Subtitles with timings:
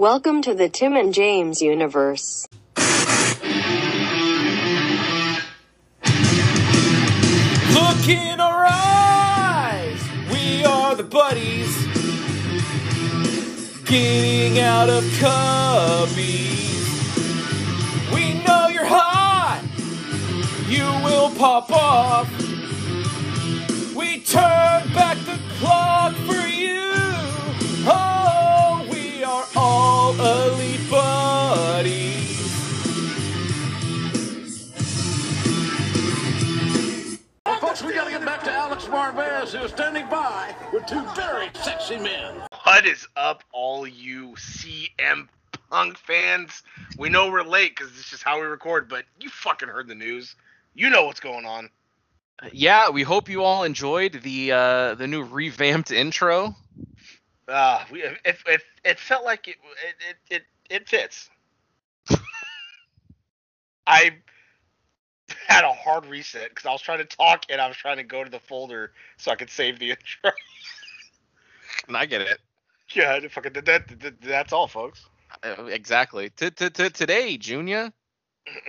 [0.00, 2.48] Welcome to the Tim and James universe.
[2.78, 2.88] Look
[8.08, 10.02] in our eyes,
[10.32, 11.76] we are the buddies.
[13.84, 16.80] Getting out of cubbies.
[18.14, 19.62] We know you're hot,
[20.66, 22.26] you will pop off.
[23.94, 26.14] We turn back the clock
[38.10, 42.42] gotta get back to Alex Marvez, who's standing by with two very sexy men.
[42.64, 45.28] What is up, all you CM
[45.70, 46.62] Punk fans?
[46.98, 49.94] We know we're late because this is how we record, but you fucking heard the
[49.94, 50.34] news.
[50.74, 51.70] You know what's going on.
[52.52, 56.56] yeah, we hope you all enjoyed the uh, the new revamped intro.
[57.46, 61.30] Uh, we it, it, it felt like it it it it, it fits.
[63.86, 64.16] I
[65.50, 68.02] had a hard reset because I was trying to talk and I was trying to
[68.04, 70.30] go to the folder so I could save the intro.
[71.88, 72.38] And I get it.
[72.92, 75.06] yeah, fucking that, that, that that's all, folks.
[75.42, 76.30] Uh, exactly.
[76.36, 77.92] Today, Junior,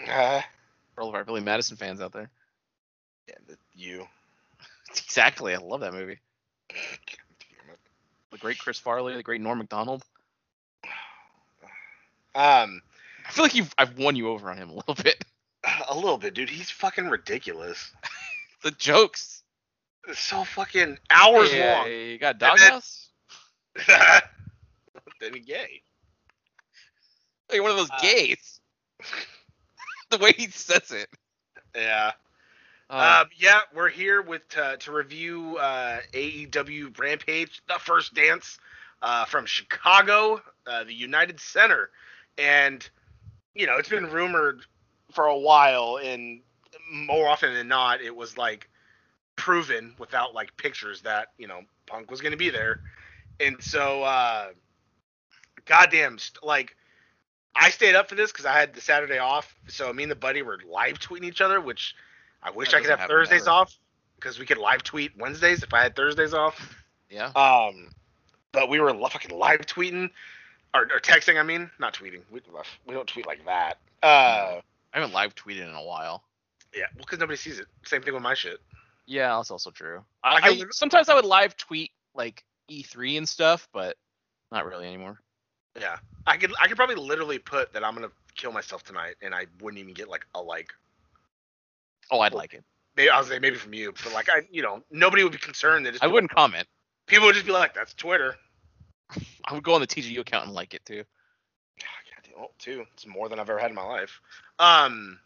[0.09, 0.41] Uh,
[0.95, 2.29] for all of our Billy Madison fans out there.
[3.27, 4.07] yeah, the- you.
[4.91, 5.53] Exactly.
[5.55, 6.19] I love that movie.
[8.31, 10.03] The great Chris Farley, the great Norm Macdonald.
[12.33, 12.81] Um,
[13.27, 15.23] I feel like you've I've won you over on him a little bit.
[15.89, 16.49] a little bit, dude.
[16.49, 17.91] He's fucking ridiculous.
[18.63, 19.41] The jokes.
[20.07, 21.91] It's so fucking hours Yeah, long.
[21.91, 23.09] You got then- Doghouse.
[23.87, 25.81] then he gay.
[27.51, 28.59] You're one of those Uh, gays.
[30.11, 31.09] the way he says it.
[31.75, 32.11] Yeah.
[32.87, 38.59] Uh, Um, yeah, we're here with to, to review uh, AEW Rampage, the first dance
[39.01, 41.89] uh, from Chicago, uh, the United Center,
[42.37, 42.87] and
[43.55, 44.61] you know it's been rumored
[45.11, 46.41] for a while, and
[46.91, 48.69] more often than not, it was like
[49.35, 52.81] proven without like pictures that you know Punk was going to be there,
[53.39, 54.47] and so uh,
[55.65, 56.75] goddamn, st- like
[57.55, 60.15] I stayed up for this because I had the Saturday off, so me and the
[60.15, 61.95] buddy were live tweeting each other, which
[62.43, 63.51] I wish That I could have Thursdays ever.
[63.51, 63.75] off
[64.15, 66.75] because we could live tweet Wednesdays if I had Thursdays off.
[67.09, 67.27] yeah.
[67.35, 67.89] Um,
[68.51, 70.09] but we were fucking live tweeting
[70.73, 71.39] or, or texting.
[71.39, 72.21] I mean, not tweeting.
[72.31, 72.41] We
[72.85, 73.77] we don't tweet like that.
[74.03, 74.61] Uh,
[74.93, 76.23] I haven't live tweeted in a while.
[76.75, 77.67] yeah, well, because nobody sees it.
[77.85, 78.59] Same thing with my shit.
[79.05, 80.03] Yeah, that's also true.
[80.23, 83.97] I I, I- sometimes I would live tweet like E3 and stuff, but
[84.51, 85.19] not really anymore.
[85.79, 85.97] Yeah,
[86.27, 89.45] I could I could probably literally put that I'm gonna kill myself tonight, and I
[89.61, 90.71] wouldn't even get like a like.
[92.11, 92.63] Oh, I'd like it.
[92.97, 95.37] Maybe I was say maybe from you, but like I, you know, nobody would be
[95.37, 95.85] concerned.
[95.85, 96.67] That I wouldn't comment.
[97.07, 98.35] People would just be like, "That's Twitter."
[99.45, 101.03] I would go on the TGU account and like it too.
[101.79, 102.85] God, well, two.
[102.93, 104.19] It's more than I've ever had in my life.
[104.61, 105.19] Um.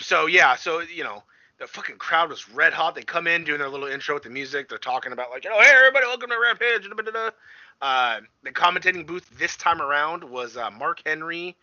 [0.00, 1.24] So yeah, so you know,
[1.58, 2.94] the fucking crowd was red hot.
[2.94, 4.68] They come in doing their little intro with the music.
[4.68, 6.88] They're talking about like, you know, hey everybody, welcome to Rampage.
[7.82, 11.56] Uh, the commentating booth this time around was uh, Mark Henry,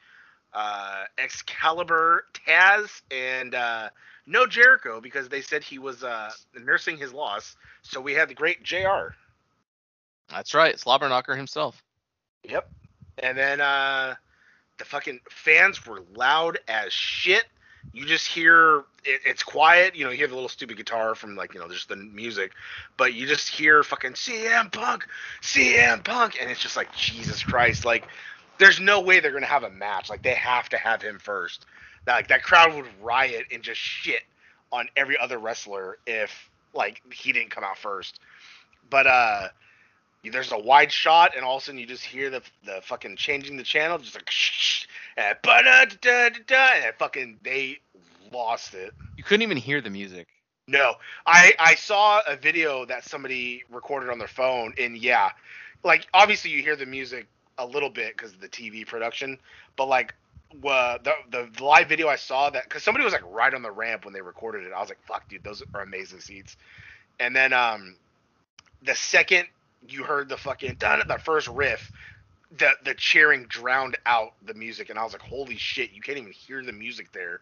[0.54, 3.90] uh, Excalibur, Taz, and uh,
[4.28, 6.30] no Jericho because they said he was uh,
[6.62, 7.56] nursing his loss.
[7.84, 9.14] So we had the great Jr.
[10.30, 11.82] That's right, Slobberknocker himself.
[12.44, 12.70] Yep.
[13.20, 14.16] And then uh
[14.78, 17.46] the fucking fans were loud as shit.
[17.92, 21.36] You just hear it, it's quiet, you know, you hear the little stupid guitar from
[21.36, 22.54] like, you know, just the music,
[22.98, 25.06] but you just hear fucking CM Punk,
[25.42, 28.06] CM Punk, and it's just like Jesus Christ, like
[28.58, 30.10] there's no way they're gonna have a match.
[30.10, 31.66] Like they have to have him first.
[32.06, 34.22] That like that crowd would riot and just shit
[34.72, 38.20] on every other wrestler if like he didn't come out first.
[38.90, 39.48] But uh
[40.32, 43.18] there's a wide shot, and all of a sudden you just hear the the fucking
[43.18, 44.86] changing the channel, just like shh,
[45.18, 47.80] and ba-da-da-da-da-da, and fucking they
[48.32, 48.94] lost it.
[49.18, 50.28] You couldn't even hear the music.
[50.68, 50.96] No,
[51.26, 55.32] I I saw a video that somebody recorded on their phone, and yeah,
[55.84, 59.38] like obviously you hear the music a little bit because of the TV production,
[59.76, 60.14] but like.
[60.64, 63.72] Uh, the the live video I saw that because somebody was like right on the
[63.72, 64.72] ramp when they recorded it.
[64.72, 66.58] I was like, "Fuck, dude, those are amazing seats."
[67.20, 67.96] And then um,
[68.84, 69.48] the second
[69.88, 71.92] you heard the fucking done at the first riff,
[72.58, 76.18] the the cheering drowned out the music, and I was like, "Holy shit, you can't
[76.18, 77.42] even hear the music there."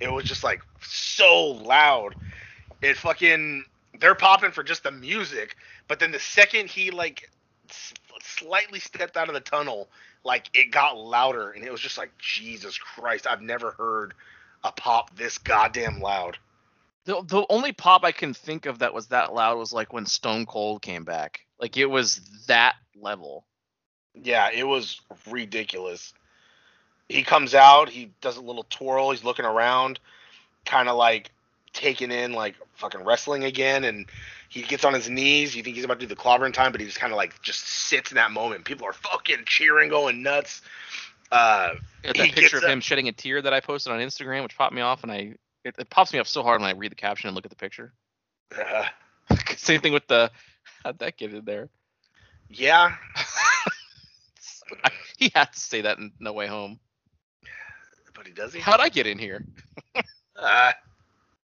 [0.00, 2.16] It was just like so loud.
[2.82, 3.64] It fucking
[4.00, 5.56] they're popping for just the music,
[5.88, 7.28] but then the second he like
[8.22, 9.88] slightly stepped out of the tunnel,
[10.24, 14.14] like it got louder, and it was just like Jesus Christ, I've never heard
[14.64, 16.38] a pop this goddamn loud.
[17.06, 20.06] The the only pop I can think of that was that loud was like when
[20.06, 21.40] Stone Cold came back.
[21.58, 23.44] Like it was that level.
[24.14, 26.12] Yeah, it was ridiculous.
[27.08, 29.98] He comes out, he does a little twirl, he's looking around,
[30.64, 31.30] kind of like
[31.72, 34.06] taking in like fucking wrestling again, and
[34.48, 35.56] he gets on his knees.
[35.56, 37.40] You think he's about to do the clobbering time, but he just kind of like
[37.42, 38.64] just sits in that moment.
[38.64, 40.60] People are fucking cheering, going nuts.
[41.32, 43.92] Uh, Got he that picture gets of up- him shedding a tear that I posted
[43.92, 46.60] on Instagram, which popped me off, and I it, it pops me up so hard
[46.60, 47.92] when I read the caption and look at the picture.
[48.58, 48.84] uh,
[49.56, 50.30] Same thing with the
[50.84, 51.68] how'd that get in there?
[52.48, 52.94] yeah,
[55.18, 56.80] he had to say that in No Way Home.
[58.14, 58.60] but he does he?
[58.60, 59.44] How'd I get in here?
[60.36, 60.72] Uh,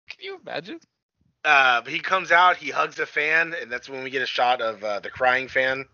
[0.09, 0.79] Can you imagine?
[1.45, 4.25] uh, but he comes out, he hugs a fan, and that's when we get a
[4.27, 5.85] shot of uh, the crying fan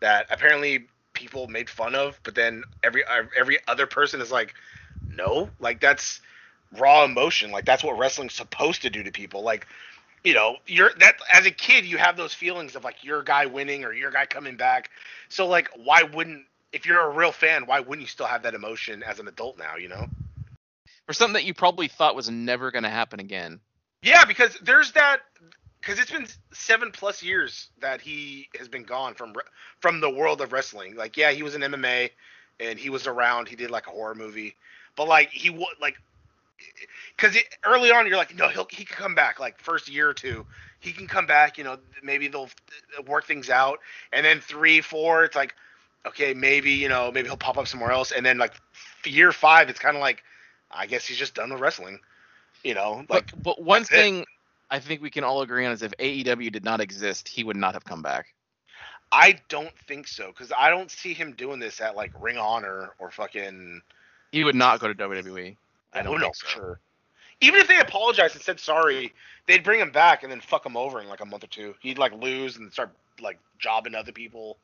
[0.00, 3.02] that apparently people made fun of, but then every
[3.38, 4.54] every other person is like,
[5.08, 6.20] no, like that's
[6.78, 9.66] raw emotion, like that's what wrestling's supposed to do to people, like.
[10.24, 13.46] You know, you're that as a kid, you have those feelings of like your guy
[13.46, 14.90] winning or your guy coming back.
[15.28, 18.54] So like, why wouldn't if you're a real fan, why wouldn't you still have that
[18.54, 19.76] emotion as an adult now?
[19.76, 20.08] You know?
[21.06, 23.60] For something that you probably thought was never going to happen again.
[24.02, 25.20] Yeah, because there's that
[25.80, 29.34] because it's been seven plus years that he has been gone from
[29.80, 30.96] from the world of wrestling.
[30.96, 32.10] Like, yeah, he was in MMA
[32.60, 33.48] and he was around.
[33.48, 34.56] He did like a horror movie,
[34.96, 35.96] but like he was like
[37.16, 39.40] because early on you're like, no, he'll he can come back.
[39.40, 40.46] Like first year or two,
[40.80, 41.58] he can come back.
[41.58, 42.50] You know, maybe they'll
[43.06, 43.80] work things out,
[44.12, 45.54] and then three, four, it's like,
[46.06, 48.54] okay, maybe you know, maybe he'll pop up somewhere else, and then like
[49.04, 50.22] year five, it's kind of like,
[50.70, 52.00] I guess he's just done with wrestling.
[52.64, 54.08] You know, like But, but one that's it.
[54.08, 54.24] thing
[54.70, 57.56] I think we can all agree on is if AEW did not exist, he would
[57.56, 58.34] not have come back.
[59.12, 62.90] I don't think so because I don't see him doing this at like Ring Honor
[62.98, 63.82] or fucking.
[64.32, 65.56] He would not go to WWE.
[65.96, 66.46] I don't know so.
[66.46, 66.80] sure.
[67.40, 69.12] Even if they apologized and said sorry,
[69.46, 71.74] they'd bring him back and then fuck him over in like a month or two.
[71.80, 74.58] He'd like lose and start like jobbing other people.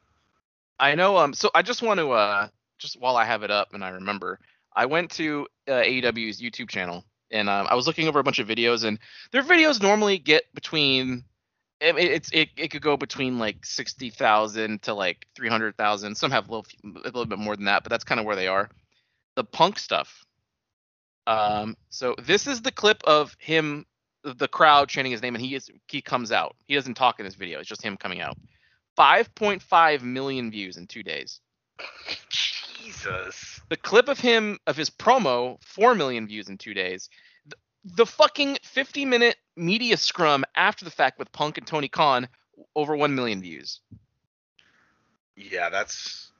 [0.78, 1.16] I know.
[1.16, 1.34] Um.
[1.34, 2.48] So I just want to uh
[2.78, 4.38] just while I have it up and I remember,
[4.74, 8.38] I went to uh, AEW's YouTube channel and um, I was looking over a bunch
[8.38, 8.98] of videos and
[9.30, 11.24] their videos normally get between.
[11.80, 15.76] I mean, it's it, it could go between like sixty thousand to like three hundred
[15.76, 16.16] thousand.
[16.16, 18.36] Some have a little a little bit more than that, but that's kind of where
[18.36, 18.70] they are.
[19.34, 20.24] The punk stuff.
[21.26, 21.76] Um.
[21.90, 23.86] So this is the clip of him,
[24.24, 26.56] the crowd chanting his name, and he is he comes out.
[26.66, 27.60] He doesn't talk in this video.
[27.60, 28.36] It's just him coming out.
[28.98, 31.40] 5.5 million views in two days.
[32.28, 33.60] Jesus.
[33.68, 37.08] The clip of him of his promo, 4 million views in two days.
[37.46, 42.28] The, the fucking 50 minute media scrum after the fact with Punk and Tony Khan,
[42.76, 43.80] over 1 million views.
[45.36, 46.30] Yeah, that's.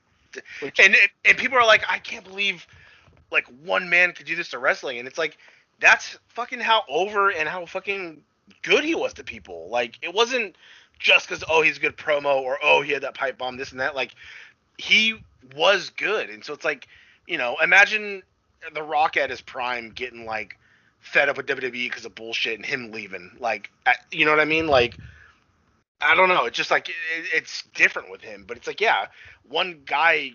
[0.79, 0.95] And
[1.25, 2.65] and people are like, I can't believe
[3.33, 5.37] like one man could do this to wrestling, and it's like
[5.79, 8.21] that's fucking how over and how fucking
[8.61, 9.67] good he was to people.
[9.69, 10.55] Like it wasn't
[10.99, 13.71] just because oh he's a good promo or oh he had that pipe bomb this
[13.71, 13.95] and that.
[13.95, 14.15] Like
[14.77, 15.15] he
[15.55, 16.87] was good, and so it's like
[17.27, 18.23] you know imagine
[18.73, 20.57] the Rock at his prime getting like
[20.99, 23.31] fed up with WWE because of bullshit and him leaving.
[23.39, 23.69] Like
[24.11, 24.67] you know what I mean?
[24.67, 24.97] Like
[26.01, 26.45] I don't know.
[26.45, 26.95] It's just like it,
[27.33, 29.07] it's different with him, but it's like yeah,
[29.47, 30.31] one guy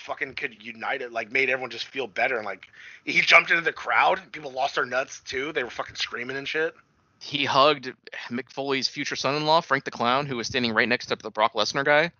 [0.00, 2.66] fucking could unite it, like made everyone just feel better, and like
[3.04, 5.52] he jumped into the crowd, people lost their nuts too.
[5.52, 6.74] They were fucking screaming and shit.
[7.20, 7.92] He hugged
[8.30, 11.16] Mick Foley's future son in law, Frank the Clown, who was standing right next to
[11.16, 12.10] the Brock Lesnar guy.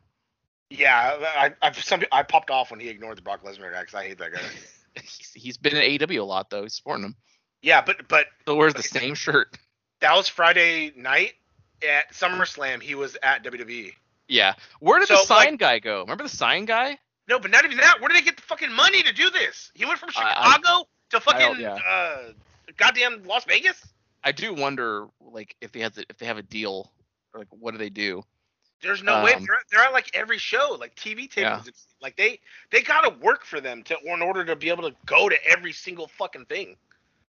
[0.71, 3.95] Yeah, I I some I popped off when he ignored the Brock Lesnar guy because
[3.95, 4.41] I hate that guy.
[5.01, 6.63] He's, he's been in AEW a lot, though.
[6.65, 7.17] He's supporting him.
[7.63, 9.57] yeah, but but Still wears the same shirt.
[10.01, 11.35] that was Friday night
[11.89, 12.83] at SummerSlam.
[12.83, 13.93] He was at WWE.
[14.27, 14.55] Yeah.
[14.81, 16.01] Where did the sign like- guy go?
[16.01, 16.99] Remember the sign guy?
[17.31, 18.01] No, but not even that.
[18.01, 19.71] Where did they get the fucking money to do this?
[19.75, 21.79] He went from I- I- Chicago to fucking yeah.
[21.89, 22.19] uh,
[22.77, 23.87] goddamn Las Vegas.
[24.25, 26.93] I do wonder, like, if they have the, if they have a deal,
[27.33, 28.25] or, like, what do they do?
[28.83, 31.69] There's no way Um, they're, they're at like every show, like TV tapings.
[31.69, 32.41] It's Like they
[32.73, 35.73] they gotta work for them to in order to be able to go to every
[35.73, 36.77] single fucking thing.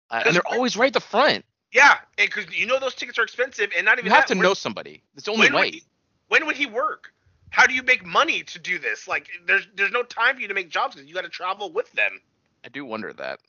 [0.10, 1.46] Uh, and they're always right at the front.
[1.72, 4.38] Yeah, because you know those tickets are expensive, and not even You have that, to
[4.40, 5.04] when- know somebody.
[5.16, 5.72] It's the only when would way.
[5.72, 5.84] he-
[6.30, 7.14] when would he work?
[7.50, 9.08] How do you make money to do this?
[9.08, 11.72] Like, there's there's no time for you to make jobs because you got to travel
[11.72, 12.20] with them.
[12.64, 13.40] I do wonder that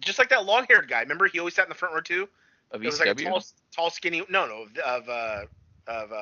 [0.00, 1.00] Just like that long-haired guy.
[1.00, 2.28] Remember, he always sat in the front row too.
[2.70, 3.24] of It was like a ECW.
[3.24, 4.22] tall, tall, skinny.
[4.28, 5.42] No, no, of uh,
[5.86, 6.14] of uh,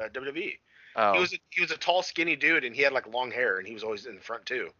[0.00, 0.58] uh, WWE.
[0.96, 3.30] oh, He was a, he was a tall, skinny dude, and he had like long
[3.30, 4.70] hair, and he was always in the front too.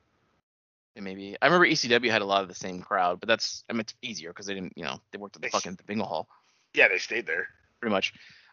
[0.95, 1.37] And maybe.
[1.41, 3.95] I remember ECW had a lot of the same crowd, but that's I mean it's
[4.03, 6.29] easier because they didn't, you know, they worked at the They fucking bingo hall
[6.75, 7.49] Yeah, they stayed there.
[7.81, 8.13] pretty much.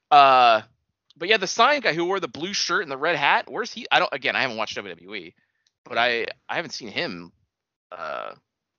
[0.10, 0.62] Uh,
[1.20, 3.72] but yeah, the sign guy who wore the blue shirt and the red hat, where's
[3.72, 3.86] he?
[3.92, 4.12] I don't.
[4.14, 5.34] Again, I haven't watched WWE,
[5.86, 7.32] but I I haven't seen him
[7.92, 8.32] uh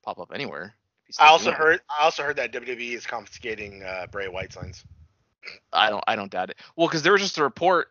[0.03, 0.75] pop up anywhere.
[1.19, 1.57] I also it.
[1.57, 4.85] heard I also heard that WWE is confiscating uh, Bray Wyatt signs.
[5.73, 6.59] I don't I don't doubt it.
[6.77, 7.89] Well, because there was just a report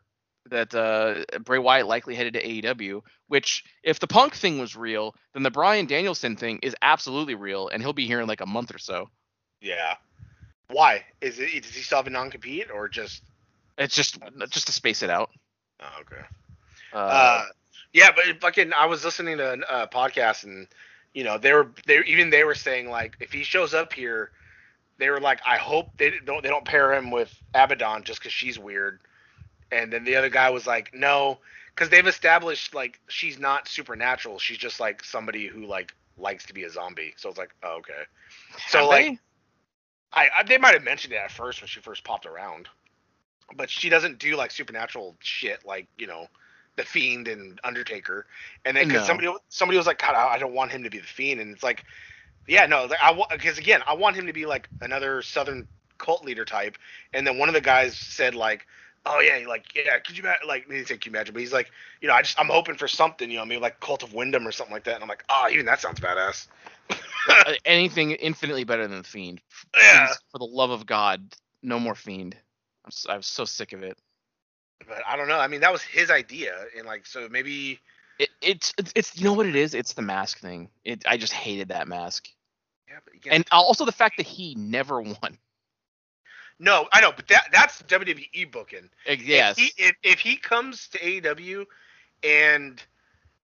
[0.49, 3.01] that uh, Bray Wyatt likely headed to AEW.
[3.27, 7.69] Which, if the Punk thing was real, then the Bryan Danielson thing is absolutely real,
[7.69, 9.09] and he'll be here in like a month or so.
[9.61, 9.95] Yeah.
[10.69, 11.05] Why?
[11.21, 13.23] Is it does he still have a non compete or just
[13.79, 14.19] It's just
[14.49, 15.31] just to space it out.
[15.79, 16.21] oh, okay.
[16.93, 17.45] Uh, Uh,
[17.93, 20.67] yeah, but fucking, I was listening to a podcast and
[21.13, 24.31] you know they were they even they were saying like if he shows up here,
[24.97, 28.33] they were like I hope they don't they don't pair him with Abaddon just because
[28.33, 28.99] she's weird,
[29.71, 31.39] and then the other guy was like no
[31.73, 36.53] because they've established like she's not supernatural she's just like somebody who like likes to
[36.53, 38.03] be a zombie so it's like oh, okay
[38.67, 39.19] so have like they?
[40.11, 42.67] I, I they might have mentioned it at first when she first popped around,
[43.55, 46.27] but she doesn't do like supernatural shit like you know
[46.75, 48.25] the Fiend and Undertaker.
[48.65, 49.07] And then because No.
[49.07, 51.53] somebody somebody was like, God, I I don't want him to be the Fiend, and
[51.53, 51.83] it's like,
[52.47, 56.23] yeah, no, like, I because again, I want him to be like another Southern cult
[56.23, 56.77] leader type.
[57.13, 58.65] And then one of the guys said like.
[59.05, 59.97] Oh yeah, like yeah.
[59.99, 60.45] Could you imagine?
[60.45, 62.89] Like, he didn't you imagine, but he's like, you know, I just I'm hoping for
[62.89, 64.95] something, you know, maybe like Cult of Windham or something like that.
[64.95, 66.47] And I'm like, oh, even that sounds badass.
[67.29, 69.39] Uh, anything infinitely better than the Fiend.
[69.73, 70.07] Yeah.
[70.07, 72.35] Please, for the love of God, no more Fiend.
[72.89, 73.97] I'm so, I'm so sick of it.
[74.87, 75.37] But I don't know.
[75.39, 77.79] I mean, that was his idea, and like, so maybe
[78.17, 79.75] it it's, it's you know what it is?
[79.75, 80.69] It's the mask thing.
[80.83, 82.27] It I just hated that mask,
[82.87, 85.37] Yeah, but again, and also the fact that he never won.
[86.57, 88.89] no, I know, but that that's WWE booking.
[89.05, 89.57] Yes.
[89.59, 91.65] If he, if, if he comes to AEW
[92.23, 92.81] and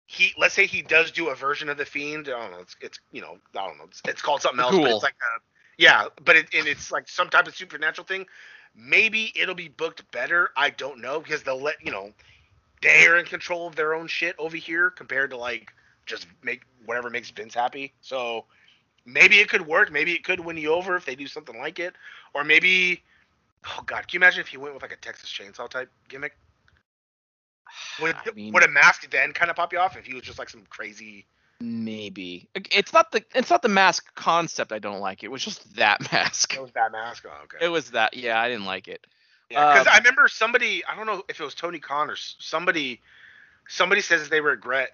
[0.06, 2.76] he, let's say he does do a version of the Fiend, I don't know, it's,
[2.80, 4.94] it's you know, I don't know, it's, it's called something else, but Cool.
[4.96, 5.40] it's like a,
[5.76, 8.26] yeah, but it, and it's like some type of supernatural thing.
[8.80, 10.50] Maybe it'll be booked better.
[10.56, 12.12] I don't know because they'll let you know
[12.80, 15.72] they're in control of their own shit over here compared to like
[16.06, 17.92] just make whatever makes Vince happy.
[18.02, 18.44] So
[19.04, 19.90] maybe it could work.
[19.90, 21.94] Maybe it could win you over if they do something like it.
[22.34, 23.02] Or maybe,
[23.66, 26.36] oh god, can you imagine if he went with like a Texas Chainsaw type gimmick?
[28.00, 30.22] Would, I mean- would a mask then kind of pop you off if he was
[30.22, 31.26] just like some crazy?
[31.60, 35.24] Maybe it's not the it's not the mask concept I don't like.
[35.24, 36.54] It was just that mask.
[36.54, 37.24] It was that mask.
[37.26, 37.64] Oh, okay.
[37.64, 38.14] It was that.
[38.14, 39.04] Yeah, I didn't like it.
[39.50, 40.84] Yeah, because Uh, I remember somebody.
[40.84, 43.00] I don't know if it was Tony Khan or somebody.
[43.68, 44.90] Somebody says they regret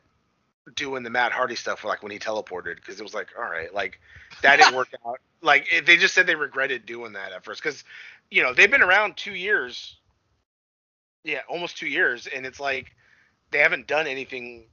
[0.75, 3.73] doing the Matt Hardy stuff, like when he teleported, because it was like, all right,
[3.75, 4.01] like
[4.43, 5.21] that didn't work out.
[5.43, 7.85] Like it, they just said they regretted doing that at first, because
[8.31, 9.97] you know they've been around two years.
[11.25, 12.93] Yeah, almost two years, and it's like
[13.51, 14.67] they haven't done anything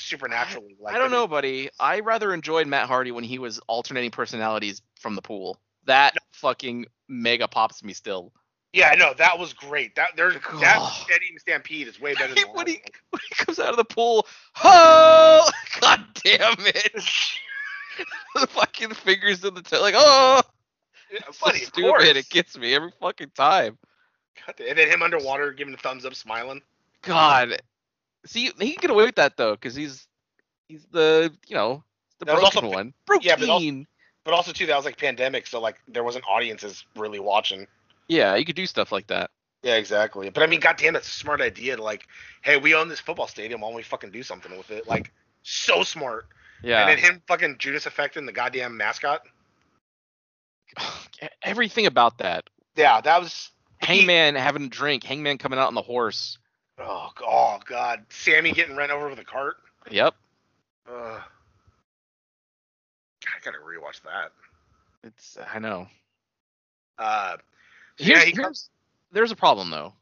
[0.00, 0.76] supernaturally.
[0.80, 1.70] Like I don't know, buddy.
[1.78, 5.58] I rather enjoyed Matt Hardy when he was alternating personalities from the pool.
[5.84, 8.32] That fucking mega pops me still.
[8.72, 9.96] Yeah, no, that was great.
[9.96, 11.06] That there's that Oh.
[11.38, 12.80] Stampede is way better than when he
[13.10, 14.26] when he comes out of the pool,
[14.62, 16.92] oh god damn it!
[18.34, 20.40] the fucking fingers in the tail, like oh,
[21.10, 21.82] Yeah, it's so stupid.
[21.88, 22.04] course.
[22.04, 23.76] It gets me every fucking time.
[24.46, 26.62] And then him underwater giving a thumbs up, smiling.
[27.02, 27.60] God,
[28.26, 30.06] see, he can get away with that though, because he's
[30.68, 31.82] he's the you know
[32.18, 32.94] the That broken also- one.
[33.06, 33.26] Broken.
[33.26, 33.84] yeah, but also-
[34.24, 37.66] But also too, that was like pandemic, so like there wasn't audiences really watching.
[38.08, 39.30] yeah, you could do stuff like that.
[39.62, 40.30] Yeah, exactly.
[40.30, 41.76] But I mean, goddamn, that's a smart idea.
[41.76, 42.06] To like,
[42.42, 43.60] hey, we own this football stadium.
[43.60, 44.88] Why don't we fucking do something with it?
[44.88, 45.12] Like,
[45.42, 46.26] so smart.
[46.62, 46.80] Yeah.
[46.80, 49.20] And then him fucking Judas affecting the goddamn mascot.
[51.42, 52.48] Everything about that.
[52.76, 53.50] Yeah, that was.
[53.82, 56.38] Hangman having a drink, Hangman coming out on the horse.
[56.80, 59.56] Oh, oh god, Sammy getting run over with a cart.
[59.90, 60.14] Yep.
[60.90, 61.20] Ugh.
[63.26, 64.32] I gotta rewatch that.
[65.04, 65.86] It's I know.
[66.98, 67.36] Uh,
[67.96, 68.70] Here's, yeah, he here's comes.
[69.12, 69.94] there's a problem though.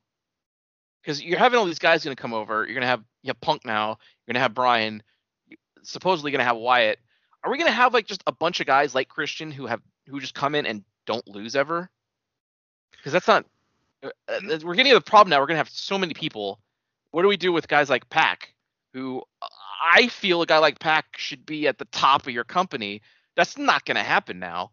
[1.02, 2.64] Because you're having all these guys gonna come over.
[2.64, 3.98] You're gonna have you have Punk now.
[4.26, 5.02] You're gonna have Brian.
[5.82, 6.98] Supposedly gonna have Wyatt.
[7.44, 10.20] Are we gonna have like just a bunch of guys like Christian who have who
[10.20, 11.88] just come in and don't lose ever?
[12.92, 13.46] Because that's not.
[14.02, 15.40] uh, uh, We're getting to the problem now.
[15.40, 16.58] We're gonna have so many people.
[17.18, 18.54] What do we do with guys like Pac,
[18.92, 19.24] who
[19.82, 23.02] I feel a guy like Pac should be at the top of your company.
[23.34, 24.70] That's not gonna happen now,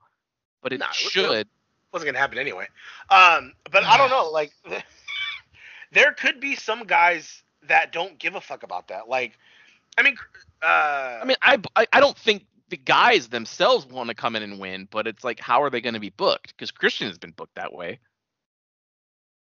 [0.62, 1.50] but it Nah, it- should.
[1.92, 2.68] wasn't gonna happen anyway.
[3.10, 4.30] Um, but I don't know.
[4.30, 4.54] Like,
[5.92, 9.10] there could be some guys that don't give a fuck about that.
[9.10, 9.36] Like,
[9.98, 10.16] I mean,
[10.62, 14.44] uh, I mean, I, I I don't think the guys themselves want to come in
[14.44, 16.50] and win, but it's like, how are they going to be booked?
[16.56, 17.98] Because Christian has been booked that way.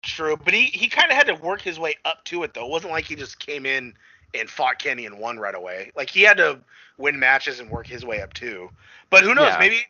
[0.08, 0.36] True.
[0.36, 2.64] But he he kind of had to work his way up to it though.
[2.66, 3.94] It wasn't like he just came in
[4.34, 5.92] and fought Kenny and won right away.
[5.96, 6.60] Like he had to
[6.98, 8.70] win matches and work his way up too.
[9.10, 9.52] But who knows?
[9.52, 9.58] Yeah.
[9.58, 9.80] Maybe.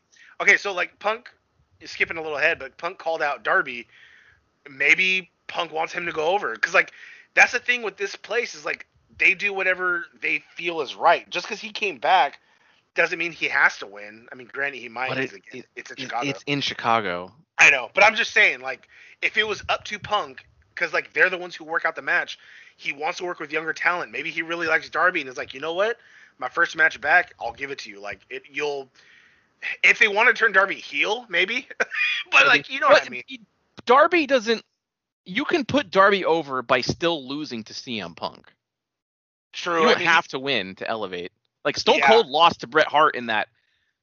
[0.41, 1.31] Okay, so like Punk
[1.81, 3.87] is skipping a little ahead, but Punk called out Darby.
[4.69, 6.93] Maybe Punk wants him to go over because like
[7.35, 8.87] that's the thing with this place is like
[9.19, 11.29] they do whatever they feel is right.
[11.31, 12.39] Just because he came back
[12.95, 14.29] doesn't mean he has to win.
[14.31, 15.11] I mean, granted, he might.
[15.17, 16.29] Because it- it's in Chicago.
[16.31, 17.33] It's in Chicago.
[17.57, 18.89] I know, but I'm just saying, like,
[19.23, 22.03] if it was up to Punk, because like they're the ones who work out the
[22.03, 22.39] match.
[22.77, 24.13] He wants to work with younger talent.
[24.13, 25.97] Maybe he really likes Darby and is like, you know what,
[26.39, 28.01] my first match back, I'll give it to you.
[28.01, 28.89] Like it, you'll.
[29.83, 31.67] If they want to turn Darby heel, maybe,
[32.31, 33.25] but like you know what I mean.
[33.87, 34.63] Darby doesn't.
[35.25, 38.53] You can put Darby over by still losing to CM Punk.
[39.53, 39.83] True.
[39.83, 41.33] You I mean, have to win to elevate.
[41.65, 42.07] Like Stone Yeah.
[42.07, 43.49] Cold lost to Bret Hart in that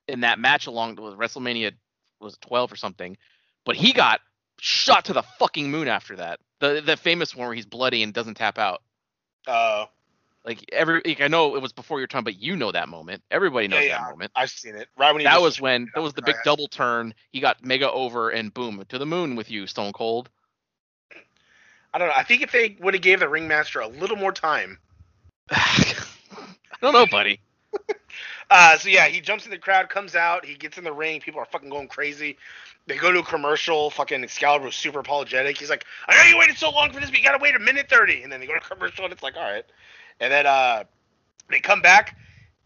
[0.08, 1.72] in that match along with WrestleMania
[2.20, 3.18] was 12 or something,
[3.66, 4.20] but he got
[4.60, 6.40] shot to the fucking moon after that.
[6.60, 8.82] The the famous one where he's bloody and doesn't tap out.
[9.48, 9.86] Uh,
[10.46, 13.24] Like every like, I know it was before your time, but you know that moment.
[13.32, 14.32] Everybody knows yeah, that moment.
[14.36, 14.88] I've seen it.
[14.98, 16.44] Right when he That was when that was the big Right.
[16.44, 17.14] double turn.
[17.32, 20.30] He got mega over and boom to the moon with you, Stone Cold.
[21.94, 22.14] I don't know.
[22.16, 24.80] I think if they would have gave the ringmaster a little more time.
[25.52, 25.96] I
[26.82, 27.42] don't know, buddy.
[28.50, 31.20] Uh, so yeah, he jumps in the crowd, comes out, he gets in the ring.
[31.20, 32.38] People are fucking going crazy.
[32.88, 33.90] They go to a commercial.
[33.90, 35.58] Fucking Excalibur was super apologetic.
[35.58, 37.60] He's like, "I know you waited so long for this, but you gotta wait a
[37.60, 38.24] minute 30.
[38.24, 39.66] And then they go to commercial, and it's like, all right.
[40.20, 40.84] And then uh,
[41.50, 42.18] they come back.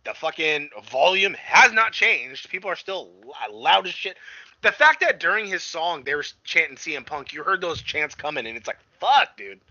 [0.05, 2.49] The fucking volume has not changed.
[2.49, 3.11] People are still
[3.51, 4.17] loud as shit.
[4.61, 8.15] The fact that during his song they were chanting CM Punk, you heard those chants
[8.15, 9.61] coming, and it's like, fuck, dude.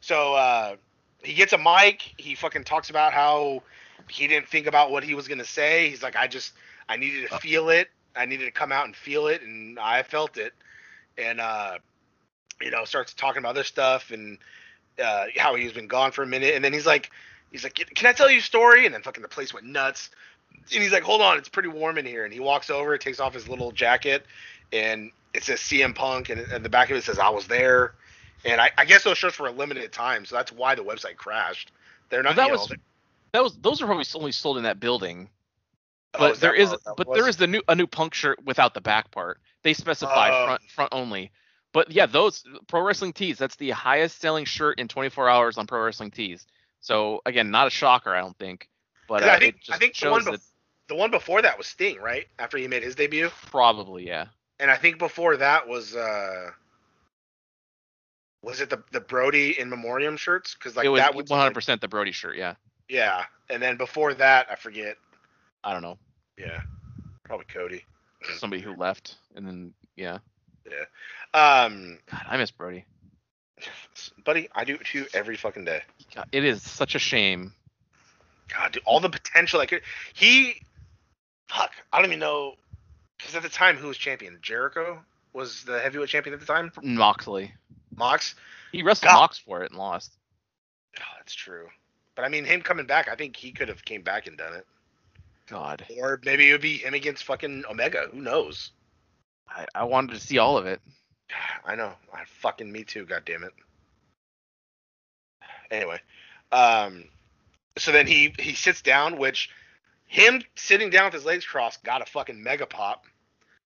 [0.00, 0.76] So uh,
[1.22, 2.14] he gets a mic.
[2.16, 3.62] He fucking talks about how
[4.08, 5.88] he didn't think about what he was gonna say.
[5.88, 6.52] He's like, I just
[6.88, 7.88] I needed to feel it.
[8.16, 10.52] I needed to come out and feel it, and I felt it.
[11.18, 11.78] And uh,
[12.60, 14.38] you know, starts talking about other stuff and
[15.02, 17.10] uh, how he's been gone for a minute, and then he's like,
[17.50, 18.86] he's like, can I tell you a story?
[18.86, 20.10] And then fucking the place went nuts.
[20.72, 22.24] And he's like, hold on, it's pretty warm in here.
[22.24, 24.24] And he walks over, takes off his little jacket,
[24.72, 27.94] and it says CM Punk, and at the back of it says I was there.
[28.44, 31.16] And I, I guess those shirts were a limited time, so that's why the website
[31.16, 31.72] crashed.
[32.10, 32.36] They're not.
[32.36, 32.68] Well, that was-
[33.32, 35.28] That was those are probably only sold in that building.
[36.14, 37.18] Oh, But is there is, but was?
[37.18, 39.40] there is the new a new punk shirt without the back part.
[39.62, 40.46] They specify Oh.
[40.46, 41.32] front front only.
[41.72, 43.36] But yeah, those pro wrestling tees.
[43.36, 46.46] That's the highest selling shirt in 24 hours on pro wrestling tees.
[46.80, 48.68] So again, not a shocker, I don't think.
[49.08, 50.40] But uh, I think I think the one that
[50.88, 52.26] the one before that was Sting, right?
[52.38, 54.26] After he made his debut, probably yeah.
[54.60, 56.50] and I think before that was uh
[58.42, 60.54] was it the the Brodie in memoriam shirts?
[60.54, 62.36] Because like it was that was 100% the Brodie shirt.
[62.36, 62.54] Yeah,
[62.88, 64.96] yeah, and then before that I forget.
[65.64, 65.98] I don't know
[66.38, 66.60] Yeah,
[67.24, 67.84] probably Cody.
[68.38, 70.18] somebody who left, and then yeah.
[70.66, 70.84] Yeah.
[71.64, 72.84] Um, God, I miss Brodie.
[74.24, 75.82] buddy, I do it too every fucking day.
[76.14, 77.52] God, it is such a shame.
[78.48, 79.82] God, dude, all the potential I could.
[80.12, 80.60] he,
[81.48, 82.54] fuck, I don't even know.
[83.18, 84.38] Because at the time, who was champion?
[84.42, 84.98] Jericho
[85.32, 86.72] was the heavyweight champion at the time.
[86.82, 87.52] Moxley.
[87.96, 88.34] Mox.
[88.72, 89.20] He wrestled God.
[89.20, 90.12] Mox for it and lost.
[90.98, 91.68] Oh, that's true.
[92.16, 94.54] But I mean, him coming back, I think he could have came back and done
[94.54, 94.66] it.
[95.48, 98.08] God, Or maybe it would be him against fucking Omega.
[98.12, 98.72] Who knows?
[99.48, 100.80] I, I wanted to see all of it.
[101.64, 101.92] I know.
[102.12, 103.04] I fucking me too.
[103.04, 103.52] God damn it.
[105.70, 106.00] Anyway,
[106.52, 107.04] um,
[107.78, 109.50] so then he he sits down, which
[110.06, 113.06] him sitting down with his legs crossed got a fucking mega pop.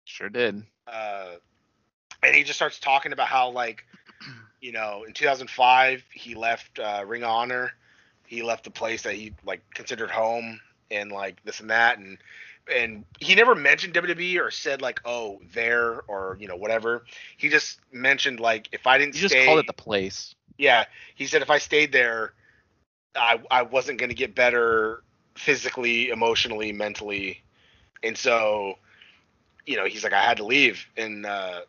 [0.05, 0.63] Sure did.
[0.87, 1.35] Uh,
[2.23, 3.85] and he just starts talking about how like,
[4.61, 7.71] you know, in 2005 he left uh, Ring of Honor,
[8.25, 10.59] he left the place that he like considered home,
[10.91, 12.17] and like this and that, and
[12.73, 17.03] and he never mentioned WWE or said like, oh, there or you know whatever.
[17.37, 20.35] He just mentioned like if I didn't You just stay, called it the place.
[20.57, 22.33] yeah, he said if I stayed there,
[23.15, 25.03] I I wasn't gonna get better
[25.35, 27.41] physically, emotionally, mentally,
[28.03, 28.75] and so,
[29.65, 31.61] you know, he's like I had to leave, and uh,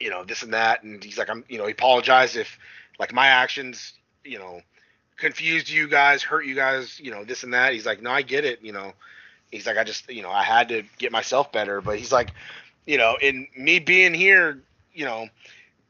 [0.00, 2.58] you know this and that, and he's like I'm, you know, he apologized if
[2.98, 4.60] like my actions, you know,
[5.16, 7.72] confused you guys, hurt you guys, you know, this and that.
[7.72, 8.92] He's like, no, I get it, you know.
[9.50, 12.32] He's like, I just, you know, I had to get myself better, but he's like,
[12.86, 14.60] you know, in me being here,
[14.92, 15.28] you know,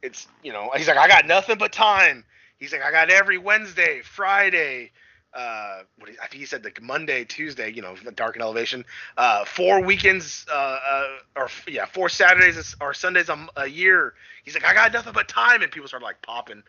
[0.05, 2.25] it's you know he's like I got nothing but time.
[2.59, 4.93] He's like I got every Wednesday, Friday,
[5.33, 8.85] uh, what I think he said like Monday, Tuesday, you know, dark and elevation,
[9.17, 11.07] uh, four weekends, uh, uh,
[11.37, 14.15] or yeah, four Saturdays or Sundays a, a year.
[14.45, 16.63] He's like I got nothing but time, and people started like popping.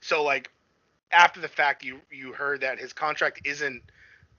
[0.00, 0.50] So like
[1.12, 3.82] after the fact, you you heard that his contract isn't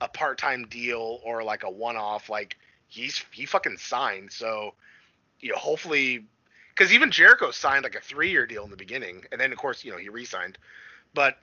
[0.02, 2.30] a part time deal or like a one off.
[2.30, 2.58] Like
[2.88, 4.32] he's he fucking signed.
[4.32, 4.74] So
[5.40, 6.26] you know, hopefully
[6.70, 9.58] because even Jericho signed like a three year deal in the beginning, and then of
[9.58, 10.58] course you know he re-signed.
[11.14, 11.38] But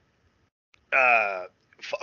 [0.92, 1.44] uh,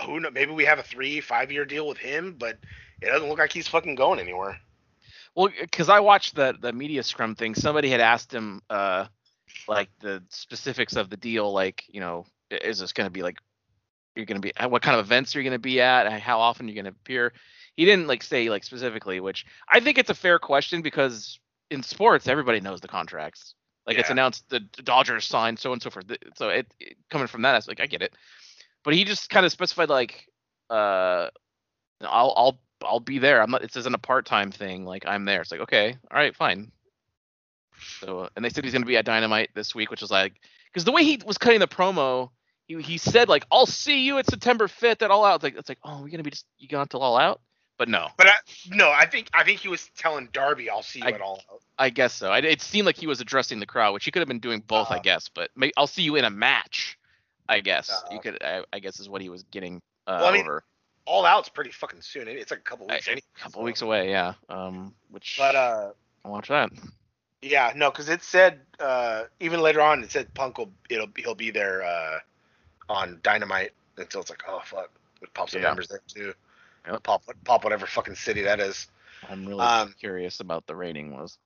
[0.04, 0.30] who know?
[0.30, 2.58] Maybe we have a three, five year deal with him, but
[3.00, 4.58] it doesn't look like he's fucking going anywhere.
[5.34, 7.54] Well, because I watched the the media scrum thing.
[7.54, 9.06] Somebody had asked him, uh,
[9.66, 11.52] like the specifics of the deal.
[11.52, 13.38] Like, you know, is this going to be like,
[14.14, 16.20] you're going to be, what kind of events are you going to be at?
[16.20, 17.32] How often you're going to appear?
[17.76, 21.38] He didn't like say like specifically, which I think it's a fair question because
[21.70, 23.54] in sports everybody knows the contracts.
[23.86, 26.06] Like it's announced the Dodgers signed so and so forth.
[26.36, 28.12] So it, it coming from that, it's like I get it.
[28.84, 30.28] But he just kind of specified like,
[30.68, 31.28] uh,
[32.02, 33.40] I'll I'll I'll be there.
[33.40, 33.64] I'm not.
[33.64, 34.84] It isn't a part time thing.
[34.84, 35.40] Like I'm there.
[35.40, 36.70] It's like okay, all right, fine.
[38.00, 40.34] So and they said he's gonna be at Dynamite this week, which is like
[40.70, 42.28] because the way he was cutting the promo,
[42.68, 45.36] he he said like I'll see you at September 5th at All Out.
[45.36, 47.40] It's like it's like oh we're gonna be just you going to All Out,
[47.78, 48.32] but no, But I,
[48.70, 51.42] no, I think I think he was telling Darby, "I'll see you I- at all."
[51.50, 52.30] Out." I guess so.
[52.32, 54.60] I, it seemed like he was addressing the crowd, which he could have been doing
[54.66, 55.28] both, I Uh, guess.
[55.28, 56.98] But I'll see you in a match.
[57.48, 58.42] I guess Uh, you could.
[58.42, 60.64] I, I guess is what he was getting uh, Well, I mean, over
[61.06, 62.26] All Out's pretty fucking soon.
[62.28, 63.06] It's like a couple weeks.
[63.08, 63.64] a couple so.
[63.64, 64.10] weeks away.
[64.10, 64.34] Yeah.
[64.48, 64.92] Um.
[65.10, 65.36] Which.
[65.38, 65.90] But uh,
[66.24, 66.70] I'll watch that.
[67.42, 71.36] yeah, no, because it said uh, even later on it said Punk will it'll he'll
[71.36, 72.18] be there uh,
[72.88, 74.90] on Dynamite until it's like oh fuck,
[75.22, 75.60] it pops Yeah.
[75.62, 76.32] numbers there too.
[76.86, 77.02] Yep.
[77.02, 78.88] Pop pop whatever fucking city that is.
[79.28, 81.38] I'm really Um, curious about the rating was.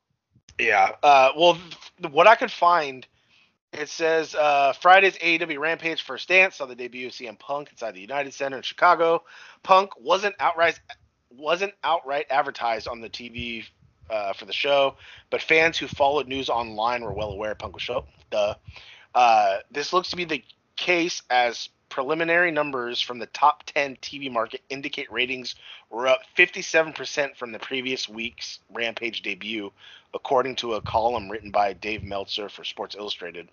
[0.58, 0.90] Yeah.
[1.02, 1.54] Uh, well,
[2.00, 3.06] th- what I could find,
[3.72, 7.94] it says uh, Friday's AEW Rampage first dance saw the debut of CM Punk inside
[7.94, 9.24] the United Center in Chicago.
[9.62, 10.78] Punk wasn't outright
[11.30, 13.64] wasn't outright advertised on the TV
[14.10, 14.96] uh, for the show,
[15.30, 18.04] but fans who followed news online were well aware Punk was show.
[18.30, 18.54] Duh.
[19.14, 20.44] Uh, this looks to be the
[20.82, 25.54] case as preliminary numbers from the top 10 TV market indicate ratings
[25.90, 29.70] were up 57% from the previous week's Rampage debut,
[30.12, 33.48] according to a column written by Dave Meltzer for Sports Illustrated.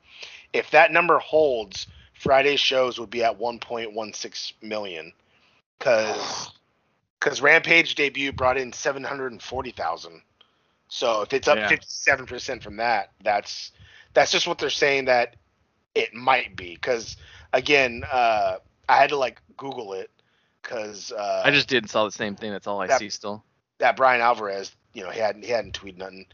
[0.53, 5.13] If that number holds, Friday's shows would be at 1.16 million,
[5.77, 6.51] because
[7.19, 10.21] because Rampage debut brought in 740,000.
[10.87, 11.67] So if it's up Yeah.
[11.69, 13.71] 57% from that, that's
[14.13, 15.35] that's just what they're saying that
[15.99, 16.73] it might be.
[16.75, 17.17] Because
[17.53, 18.57] again, uh,
[18.87, 20.09] I had to like Google it
[20.61, 22.51] because uh, I just did and saw the same thing.
[22.51, 23.43] That's all I that- see still.
[23.79, 26.25] that Bryan Alvarez, you know, he hadn't he hadn't tweeted nothing.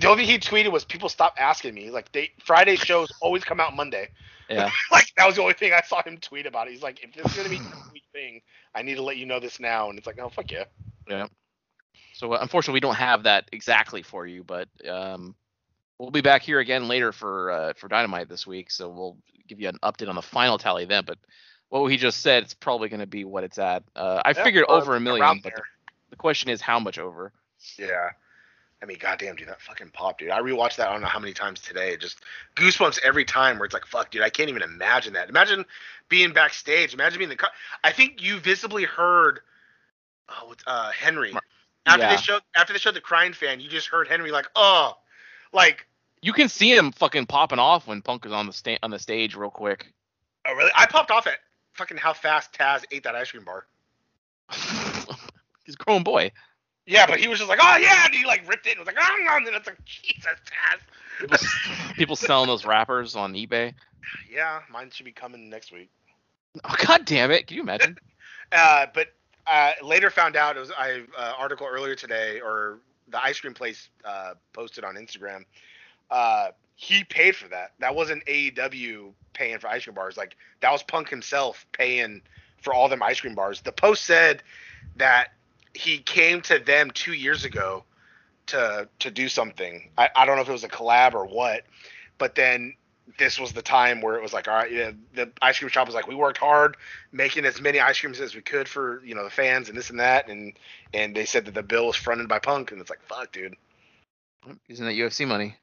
[0.00, 1.90] The only thing he tweeted was people stop asking me.
[1.90, 4.08] Like they Friday shows always come out Monday.
[4.48, 4.70] Yeah.
[4.92, 6.68] like that was the only thing I saw him tweet about.
[6.68, 8.42] He's like, if this is gonna be a thing,
[8.74, 9.88] I need to let you know this now.
[9.88, 10.64] And it's like, oh fuck yeah.
[11.08, 11.28] Yeah.
[12.14, 15.34] So uh, unfortunately, we don't have that exactly for you, but um,
[15.98, 18.70] we'll be back here again later for uh, for Dynamite this week.
[18.70, 19.16] So we'll
[19.48, 21.04] give you an update on the final tally then.
[21.06, 21.18] But
[21.68, 23.82] what he just said, it's probably going to be what it's at.
[23.96, 25.62] Uh, I Yeah, figured over a million, but the,
[26.10, 27.32] the question is how much over.
[27.78, 28.10] Yeah.
[28.82, 30.28] I mean, goddamn, dude, that fucking pop, dude.
[30.28, 31.96] I rewatched that I don't know how many times today.
[31.96, 32.18] Just
[32.54, 33.58] goosebumps every time.
[33.58, 35.30] Where it's like, fuck, dude, I can't even imagine that.
[35.30, 35.64] Imagine
[36.10, 36.92] being backstage.
[36.92, 37.36] Imagine being the.
[37.36, 37.48] Co-
[37.82, 39.40] I think you visibly heard,
[40.28, 41.34] oh, uh Henry
[41.86, 42.16] after yeah.
[42.16, 43.60] they showed after they showed the crying fan.
[43.60, 44.98] You just heard Henry like, oh,
[45.54, 45.86] like,
[46.22, 48.98] You can see him fucking popping off when Punk is on the sta- on the
[48.98, 49.92] stage real quick.
[50.46, 50.70] oh really?
[50.74, 51.38] I popped off at
[51.72, 53.66] fucking how fast Taz ate that ice cream bar.
[55.64, 56.30] He's a grown boy.
[56.86, 58.86] Yeah, but he was just like, oh yeah, and he like ripped it and was
[58.86, 60.80] like, oh, and then it's like, Jesus, Taz.
[61.18, 61.38] People,
[61.94, 63.72] people selling those wrappers on eBay.
[64.30, 65.88] Yeah, mine should be coming next week.
[66.62, 67.46] Oh god damn it!
[67.46, 67.96] Can you imagine?
[68.52, 69.08] Uh, but
[69.46, 72.78] uh, later found out it was I uh, article earlier today, or
[73.14, 75.44] the ice cream place uh, posted on Instagram.
[76.10, 77.72] Uh, he paid for that.
[77.78, 80.16] That wasn't AEW paying for ice cream bars.
[80.16, 82.22] Like that was Punk himself paying
[82.60, 83.60] for all them ice cream bars.
[83.60, 84.42] The post said
[84.96, 85.28] that
[85.74, 87.84] he came to them two years ago
[88.46, 89.90] to to do something.
[89.96, 91.62] I, I don't know if it was a collab or what,
[92.18, 92.74] but then
[93.18, 95.86] this was the time where it was like, all right, yeah, the ice cream shop
[95.86, 96.76] was like, we worked hard
[97.12, 99.90] making as many ice creams as we could for you know the fans and this
[99.90, 100.54] and that, and
[100.92, 103.54] and they said that the bill was fronted by Punk, and it's like, fuck, dude,
[104.68, 105.56] Isn't that UFC money?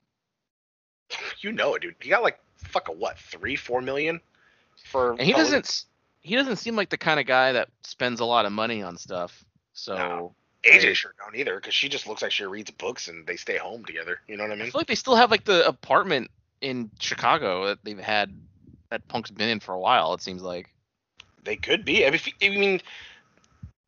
[1.40, 1.96] you know it, dude.
[2.00, 4.22] He got like fuck a what, three, four million
[4.86, 5.12] for.
[5.12, 5.86] And he doesn't
[6.22, 8.98] he doesn't seem like the kind of guy that spends a lot of money on
[8.98, 9.44] stuff.
[9.74, 10.36] So No.
[10.64, 13.58] AJ sure don't either, because she just looks like she reads books and they stay
[13.58, 14.22] home together.
[14.28, 14.72] You know what I I mean?
[14.72, 16.30] feel like they still have like the apartment
[16.62, 18.34] in Chicago that they've had
[18.89, 20.13] that Punk's been in for a while.
[20.13, 20.69] It seems like.
[21.43, 22.06] They could be.
[22.06, 22.82] I mean, I mean,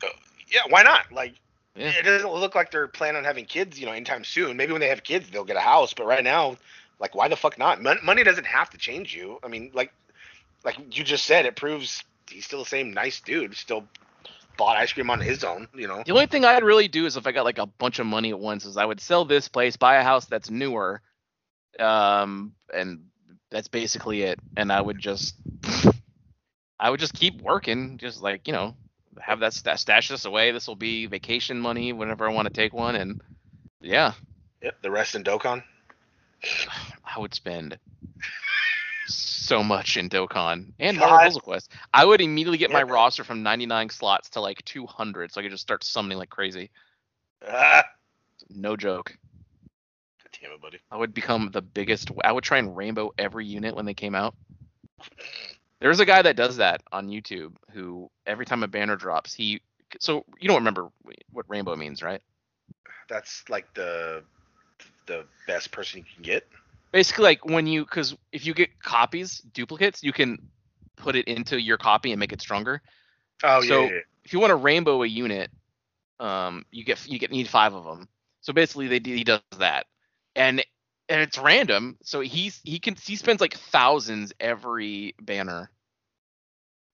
[0.04, 0.08] uh,
[0.48, 1.12] yeah, why not?
[1.12, 1.36] Like,
[1.76, 1.92] Yeah.
[1.92, 4.58] it doesn't look like they're planning on having kids, you know, anytime soon.
[4.58, 5.94] Maybe when they have kids, they'll get a house.
[5.94, 6.58] But right now,
[7.00, 7.82] like, why the fuck not?
[7.82, 9.40] Mon- money doesn't have to change you.
[9.44, 9.94] I mean, like,
[10.64, 13.56] like you just said, it proves he's still the same nice dude.
[13.56, 13.86] Still
[14.58, 16.04] bought ice cream on his own, you know.
[16.06, 18.30] The only thing I'd really do is if I got like a bunch of money
[18.30, 21.02] at once, is I would sell this place, buy a house that's newer,
[21.80, 23.06] um, and
[23.52, 24.40] that's basically it.
[24.58, 25.36] And I would just,
[26.80, 28.76] I would just keep working, just like you know,
[29.20, 30.52] have that sta- stash this away.
[30.52, 33.22] This will be vacation money whenever I want to take one, and
[33.82, 34.14] yeah,
[34.62, 35.64] Yep, the rest in Dokkan.
[37.16, 37.78] I would spend
[39.08, 41.10] so much in Dokkan and God.
[41.10, 41.72] Marvel Puzzle Quest.
[41.94, 45.52] I would immediately get my roster from 99 slots to like 200, so I could
[45.52, 46.72] just start summoning like crazy.
[47.48, 47.84] Ah,
[48.50, 49.18] No joke.
[50.44, 50.80] Damn it, buddy.
[50.92, 52.12] I would become the biggest.
[52.24, 54.36] I would try and rainbow every unit when they came out.
[55.80, 59.62] There's a guy that does that on YouTube who every time a banner drops, he
[60.00, 60.90] so you don't remember
[61.32, 62.22] what rainbow means, right?
[63.10, 64.24] That's like the
[65.06, 66.48] the best person you can get.
[66.92, 70.38] Basically, like when you because if you get copies, duplicates, you can
[70.96, 72.82] put it into your copy and make it stronger.
[73.44, 74.00] Oh So- yeah, yeah, yeah.
[74.26, 75.52] If you want to rainbow a unit,
[76.22, 78.08] um, you get you get need five of them.
[78.40, 79.86] So basically, they he does that,
[80.36, 80.64] and
[81.10, 81.98] and it's random.
[82.04, 85.70] So he's he can he spends like thousands every banner.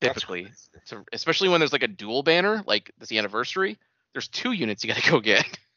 [0.01, 0.47] Typically,
[0.85, 3.77] so especially when there's like a dual banner, like this anniversary,
[4.13, 5.45] there's two units you got to go get.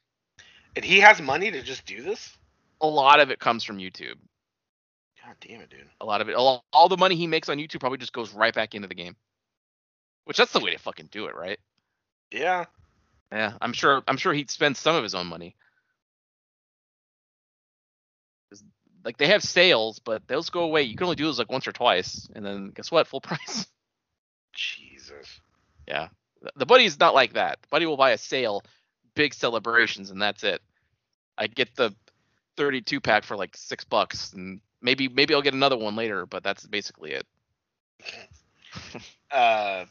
[0.74, 2.34] And he has money to just do this.
[2.80, 4.16] A lot of it comes from YouTube.
[5.24, 5.88] God damn it, dude.
[6.00, 8.32] A lot of it, all, all the money he makes on YouTube probably just goes
[8.32, 9.14] right back into the game.
[10.24, 11.58] Which that's the way to fucking do it, right?
[12.30, 12.64] Yeah.
[13.30, 14.02] Yeah, I'm sure.
[14.08, 15.56] I'm sure he'd spend some of his own money.
[19.04, 20.82] Like they have sales, but those go away.
[20.82, 23.06] You can only do those like once or twice, and then guess what?
[23.08, 23.66] Full price.
[24.52, 25.40] Jesus.
[25.88, 26.08] yeah,
[26.56, 27.60] The- buddy's not like that.
[27.62, 28.62] The buddy will buy a sale,
[29.14, 30.60] big celebrations, and that's it.
[31.38, 31.94] I get the
[32.56, 36.42] 32 pack for like six bucks, and maybe maybe I'll get another one later, but
[36.44, 37.26] that's basically it.
[39.30, 39.86] Uh.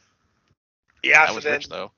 [1.03, 1.23] Yeah.
[1.23, 1.91] I so was then rich though.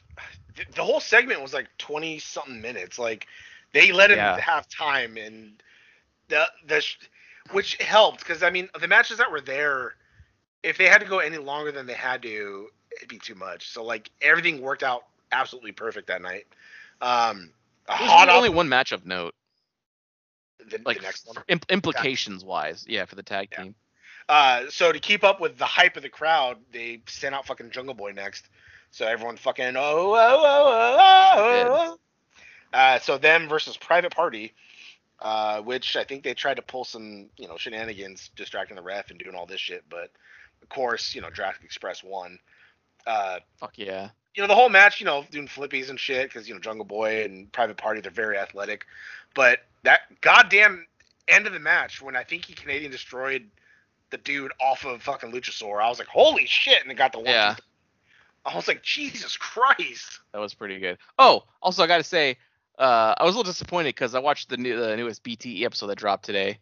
[0.74, 2.98] the whole segment was like twenty something minutes.
[2.98, 3.26] Like
[3.72, 4.38] they let him Yeah.
[4.38, 5.62] have time, and
[6.28, 6.84] the the
[7.52, 9.94] which helped because I mean the matches that were there,
[10.62, 13.68] if they had to go any longer than they had to, it'd be too much.
[13.68, 16.46] So like everything worked out absolutely perfect that night.
[17.00, 17.50] Um,
[17.88, 19.34] hot only one match of note,
[20.70, 21.36] the, like the next one.
[21.48, 22.84] im- implications wise.
[22.88, 23.62] Yeah, for the tag Yeah.
[23.64, 23.74] team.
[24.26, 27.70] Uh, so to keep up with the hype of the crowd, they sent out fucking
[27.70, 28.48] Jungle Boy next.
[28.90, 31.96] So everyone fucking oh oh oh oh oh.
[31.96, 31.98] oh.
[32.72, 34.52] Uh, so them versus Private Party,
[35.20, 39.10] uh, which I think they tried to pull some you know shenanigans, distracting the ref
[39.10, 39.84] and doing all this shit.
[39.88, 40.10] But
[40.62, 42.38] of course, you know Jurassic Express won.
[43.06, 44.10] Uh, Fuck yeah.
[44.34, 46.86] you know the whole match, you know, doing flippies and shit because you know Jungle
[46.86, 48.86] Boy and Private Party they're very athletic,
[49.34, 50.86] but that goddamn
[51.28, 53.48] end of the match when I think he Canadian destroyed
[54.10, 57.18] the dude off of fucking Luchasaur, I was like, holy shit, and it got the
[57.18, 57.26] one.
[57.26, 57.56] Yeah.
[58.44, 60.20] I was like, Jesus Christ.
[60.32, 60.98] That was pretty good.
[61.18, 62.36] Oh, also I got to say,
[62.78, 65.88] uh, I was a little disappointed because I watched the new the newest BTE episode
[65.88, 66.58] that dropped today,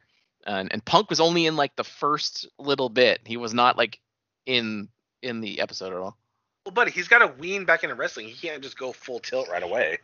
[0.46, 3.20] and and Punk was only in like the first little bit.
[3.24, 3.98] He was not like
[4.46, 4.88] in
[5.22, 6.16] in the episode at all.
[6.64, 8.28] Well, buddy, he's got to wean back into wrestling.
[8.28, 9.98] He can't just go full tilt right away.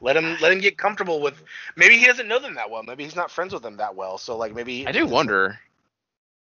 [0.00, 1.42] Let him let him get comfortable with.
[1.76, 2.82] Maybe he doesn't know them that well.
[2.82, 4.18] Maybe he's not friends with them that well.
[4.18, 5.58] So like maybe I do wonder.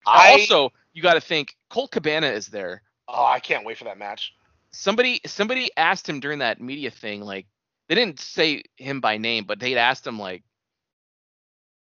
[0.06, 2.82] I also, you got to think Colt Cabana is there.
[3.08, 4.34] oh I can't wait for that match.
[4.72, 7.46] Somebody somebody asked him during that media thing, like
[7.90, 10.44] they didn't say him by name, but they'd asked him like,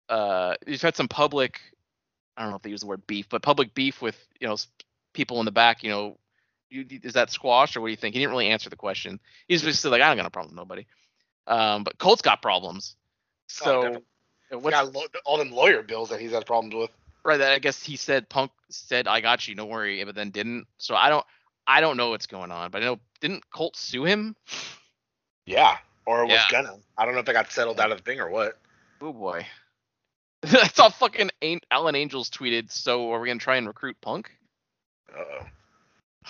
[0.09, 1.61] uh, he's had some public,
[2.35, 4.57] I don't know if they use the word beef, but public beef with you know
[5.13, 5.83] people in the back.
[5.83, 6.17] You know,
[6.71, 8.15] you, is that squash or what do you think?
[8.15, 9.19] He didn't really answer the question.
[9.47, 10.87] He's just like, I don't got a problem with nobody.
[11.45, 12.95] Um, but Colt's got problems.
[13.63, 14.01] Oh,
[14.49, 16.89] So what's got lo- all them lawyer bills that he's had problems with.
[17.23, 17.37] right?
[17.37, 20.65] That I guess he said Punk said I got you, don't worry, but then didn't.
[20.79, 21.25] So I don't
[21.67, 24.35] I don't know what's going on, but I know didn't Colt sue him?
[25.45, 26.45] Yeah, or was Yeah.
[26.51, 26.75] gonna.
[26.97, 28.57] I don't know if they got settled out of the thing or what.
[29.01, 29.45] Oh boy.
[30.43, 32.71] I saw fucking An- Alan Angels tweeted.
[32.71, 34.31] So are we gonna try and recruit Punk?
[35.15, 35.45] Uh oh.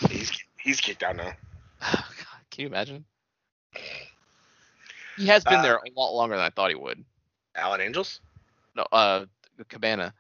[0.10, 1.34] He's he's kicked out now.
[1.82, 2.04] God,
[2.52, 3.06] can you imagine?
[5.18, 7.04] He has been Uh, there a lot longer than I thought he would.
[7.56, 8.22] Alan Angels.
[8.76, 9.26] No, uh,
[9.70, 10.14] Cabana.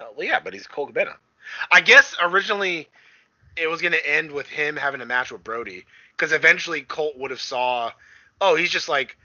[0.00, 1.16] Oh, well, yeah, but he's Colt Cabana.
[1.70, 2.88] I guess originally
[3.56, 7.30] it was gonna end with him having a match with Brodie, because eventually Colt would
[7.30, 7.92] have saw,
[8.40, 9.16] oh, he's just like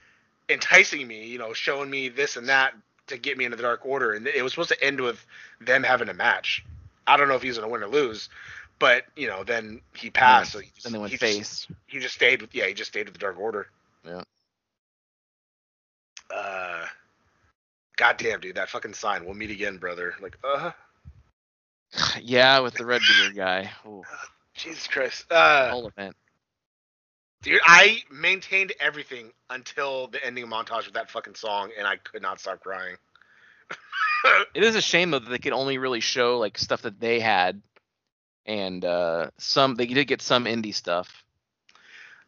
[0.49, 2.73] enticing me, you know, showing me this and that
[3.07, 5.25] to get me into the Dark Order, and it was supposed to end with
[5.61, 6.65] them having a match.
[7.07, 8.29] I don't know if he's gonna win or lose,
[8.79, 10.53] but you know, then he passed.
[10.53, 11.37] so he just, Then they went he face.
[11.37, 13.67] Just, he just stayed with yeah, he just stayed with the Dark Order.
[14.05, 14.23] Yeah.
[16.35, 16.85] Uh,
[17.97, 19.25] goddamn, dude, that fucking sign.
[19.25, 20.15] We'll meet again, brother.
[20.21, 20.71] Like, uh,
[21.93, 22.19] huh.
[22.21, 23.71] yeah, with the red beard guy.
[23.85, 24.03] Ooh,
[24.55, 25.25] Jesus Christ.
[25.31, 26.15] Uh, whole event.
[27.45, 32.21] Dude, I maintained everything until the ending montage of that fucking song, and I could
[32.21, 32.97] not stop crying.
[34.55, 37.19] It is a shame though that they could only really show like stuff that they
[37.19, 37.61] had,
[38.45, 41.23] and uh some they did get some indie stuff.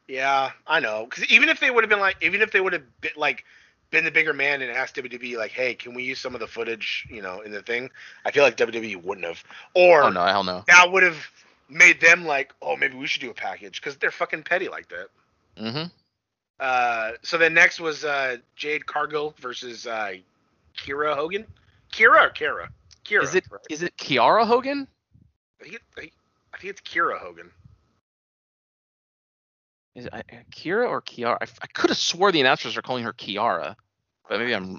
[0.08, 1.06] Yeah, I know.
[1.10, 3.44] Because even if they would have been like, even if they would have been like,
[3.90, 6.48] been the bigger man and asked WWE like, hey, can we use some of the
[6.48, 7.90] footage, you know, in the thing?
[8.26, 10.64] I feel like WWE wouldn't have, or Oh no, hell no.
[10.68, 11.18] that would have
[11.70, 14.88] made them like, oh, maybe we should do a package because they're fucking petty like
[14.90, 15.08] that.
[15.60, 15.84] Mm-hmm.
[16.60, 20.14] Uh, so then next was uh, Jade Cargill versus uh,
[20.78, 21.46] Kira Hogan,
[21.92, 22.70] Kira or Kara?
[23.06, 23.24] Kira.
[23.24, 23.62] Is it right?
[23.70, 24.88] is it Kiara Hogan?
[25.60, 26.14] I think, it, I think-
[26.54, 27.52] I it's Kira Hogan.
[29.96, 31.38] Is it uh, Kira or Kiara?
[31.42, 33.76] I, I could have swore the announcers are calling her Kiara,
[34.30, 34.78] but maybe I'm.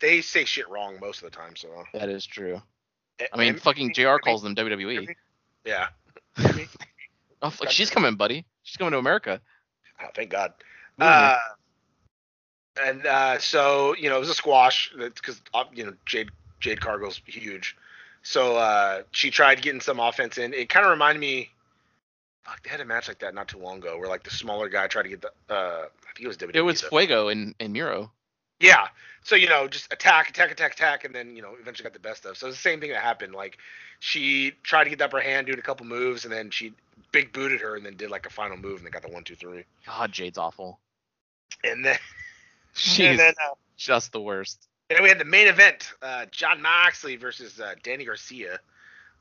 [0.00, 1.68] They say shit wrong most of the time, so.
[1.94, 2.60] That is true.
[3.32, 4.18] I mean, eh, fucking eh, Jr.
[4.18, 5.14] calls them WWE.
[5.64, 5.88] Yeah.
[7.44, 8.44] Oh, fuck, she's coming, buddy.
[8.62, 9.40] She's coming to America.
[10.00, 10.52] Oh, thank God.
[11.00, 11.04] Ooh.
[11.04, 11.38] Uh,
[12.80, 15.42] and uh, so you know it was a squash because
[15.74, 17.76] you know Jade Jade Cargill's huge.
[18.22, 20.54] So uh, she tried getting some offense in.
[20.54, 21.50] It kind of reminded me.
[22.44, 24.68] Fuck, they had a match like that not too long ago where like the smaller
[24.68, 25.28] guy tried to get the.
[25.50, 26.54] Uh, I think it was WWE.
[26.54, 26.88] It was though.
[26.88, 28.10] Fuego and in Miro.
[28.62, 28.86] Yeah.
[29.24, 32.00] So you know, just attack, attack, attack, attack, and then you know eventually got the
[32.00, 32.36] best of.
[32.36, 33.34] So it's the same thing that happened.
[33.34, 33.58] Like
[34.00, 36.72] she tried to get the upper hand, doing a couple moves, and then she
[37.12, 39.24] big booted her, and then did like a final move, and they got the one,
[39.24, 39.64] two, three.
[39.86, 40.78] God, Jade's awful.
[41.62, 41.98] And then
[42.74, 44.68] She's and then uh, just the worst.
[44.88, 48.60] And then we had the main event, uh, Jon Moxley versus uh, Danny Garcia,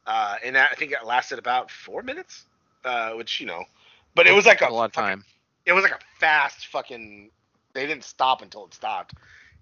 [0.08, 2.46] uh, and that, I think it lasted about four minutes,
[2.84, 3.64] uh, which you know,
[4.16, 5.26] but it was like a, a lot of fucking- time.
[5.66, 7.30] It was like a fast fucking.
[7.74, 9.14] They didn't stop until it stopped,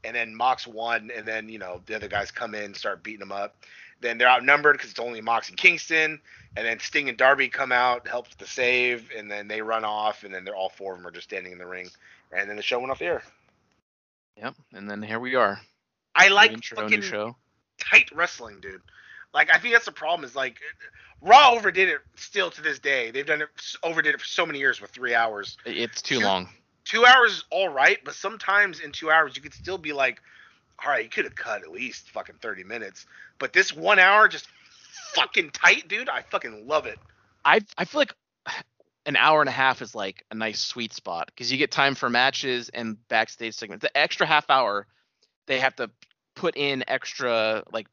[0.03, 3.19] and then Mox won, and then you know the other guys come in, start beating
[3.19, 3.55] them up.
[4.01, 6.21] Then they're outnumbered because it's only Mox and Kingston,
[6.55, 10.23] and then Sting and Darby come out, help the save, and then they run off,
[10.23, 11.89] and then they're all four of them are just standing in the ring,
[12.31, 13.23] and then the show went off the air.
[14.37, 14.55] Yep.
[14.73, 15.59] And then here we are.
[16.15, 17.35] I like intro, fucking show.
[17.77, 18.81] tight wrestling, dude.
[19.33, 20.59] Like I think that's the problem is like
[21.21, 23.11] Raw overdid it still to this day.
[23.11, 23.49] They've done it
[23.83, 25.57] overdid it for so many years with three hours.
[25.65, 26.49] It's too long.
[26.89, 30.19] Two hours is all right, but sometimes in two hours you could still be like,
[30.83, 33.05] all right, you could have cut at least fucking thirty minutes.
[33.37, 34.47] But this one hour just
[35.13, 36.09] fucking tight, dude.
[36.09, 36.97] I fucking love it.
[37.45, 38.15] I I feel like
[39.05, 41.93] an hour and a half is like a nice sweet spot because you get time
[41.93, 43.83] for matches and backstage segments.
[43.83, 44.87] The extra half hour,
[45.45, 45.91] they have to
[46.33, 47.85] put in extra like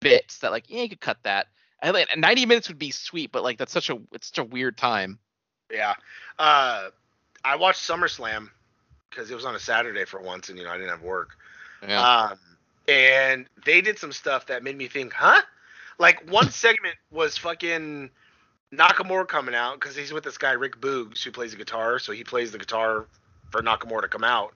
[0.00, 1.46] bits that like yeah you could cut that.
[1.80, 4.44] I like 90 minutes would be sweet, but like that's such a it's such a
[4.44, 5.20] weird time.
[5.70, 5.94] Yeah.
[6.40, 6.90] Uh,
[7.44, 8.48] I watched SummerSlam
[9.10, 11.30] because it was on a Saturday for once, and you know I didn't have work.
[11.86, 12.00] Yeah.
[12.00, 12.38] Um,
[12.88, 15.42] and they did some stuff that made me think, huh?
[15.98, 18.10] Like one segment was fucking
[18.72, 22.12] Nakamura coming out because he's with this guy Rick Boogs who plays the guitar, so
[22.12, 23.06] he plays the guitar
[23.50, 24.54] for Nakamura to come out.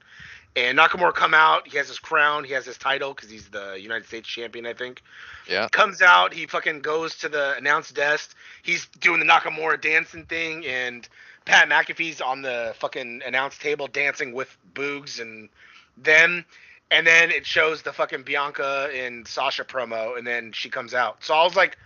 [0.56, 3.76] And Nakamura come out, he has his crown, he has his title because he's the
[3.78, 5.02] United States champion, I think.
[5.46, 5.68] yeah.
[5.68, 8.34] Comes out, he fucking goes to the announce desk.
[8.62, 11.06] He's doing the Nakamura dancing thing, and
[11.46, 15.48] Pat McAfee's on the fucking announce table dancing with Boogs and
[15.96, 16.44] them.
[16.90, 21.24] And then it shows the fucking Bianca and Sasha promo, and then she comes out.
[21.24, 21.78] So I was like,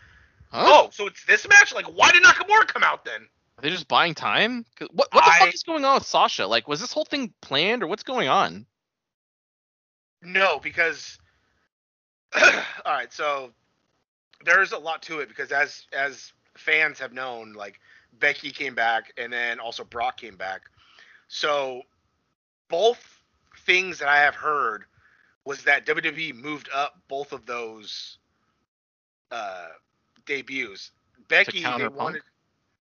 [0.50, 0.64] Huh?
[0.66, 1.72] oh, so it's this match?
[1.72, 3.22] Like, why did Nakamura come out then?
[3.58, 4.64] Are they just buying time?
[4.78, 6.46] What what the I- fuck is going on with Sasha?
[6.46, 8.66] Like was this whole thing planned or what's going on?
[10.22, 11.18] No, because
[12.34, 12.42] all
[12.86, 13.50] right, so
[14.44, 17.80] there's a lot to it because as as fans have known, like
[18.18, 20.62] Becky came back and then also Brock came back.
[21.28, 21.82] So
[22.68, 23.22] both
[23.66, 24.84] things that I have heard
[25.44, 28.18] was that WWE moved up both of those
[29.30, 29.68] uh
[30.26, 30.90] debuts.
[31.28, 32.22] Becky they wanted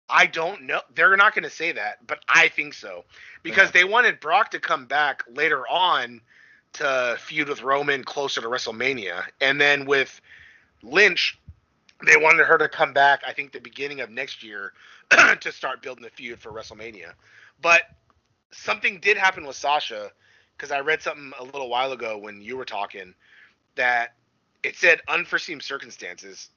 [0.10, 0.82] I don't know.
[0.96, 3.04] They're not going to say that, but I think so
[3.44, 6.22] because they wanted Brock to come back later on
[6.74, 10.22] to feud with Roman closer to WrestleMania, and then with
[10.82, 11.38] Lynch,
[12.06, 13.22] they wanted her to come back.
[13.26, 14.74] I think the beginning of next year
[15.42, 17.14] to start building the feud for WrestleMania.
[17.62, 17.84] But
[18.52, 20.12] something did happen with Sasha
[20.56, 23.14] because I read something a little while ago when you were talking
[23.76, 24.16] that
[24.64, 26.50] it said unforeseen circumstances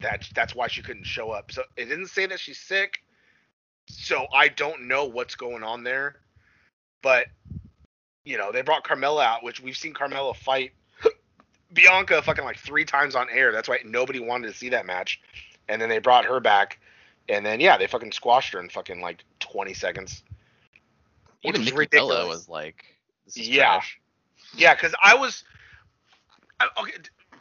[0.00, 1.52] that that's why she couldn't show up.
[1.52, 3.02] So it didn't say that she's sick.
[3.88, 6.16] So I don't know what's going on there.
[7.02, 7.26] But
[8.24, 10.72] you know, they brought Carmella out, which we've seen Carmella fight
[11.72, 13.52] Bianca fucking like three times on air.
[13.52, 15.20] That's why nobody wanted to see that match.
[15.68, 16.78] And then they brought her back,
[17.28, 20.22] and then yeah, they fucking squashed her in fucking like 20 seconds.
[21.42, 22.16] Even Nikki ridiculous.
[22.16, 22.84] Bella was like
[23.24, 23.64] this is Yeah.
[23.64, 24.00] trash.
[24.56, 25.44] Yeah, because I was
[26.58, 26.92] I, okay.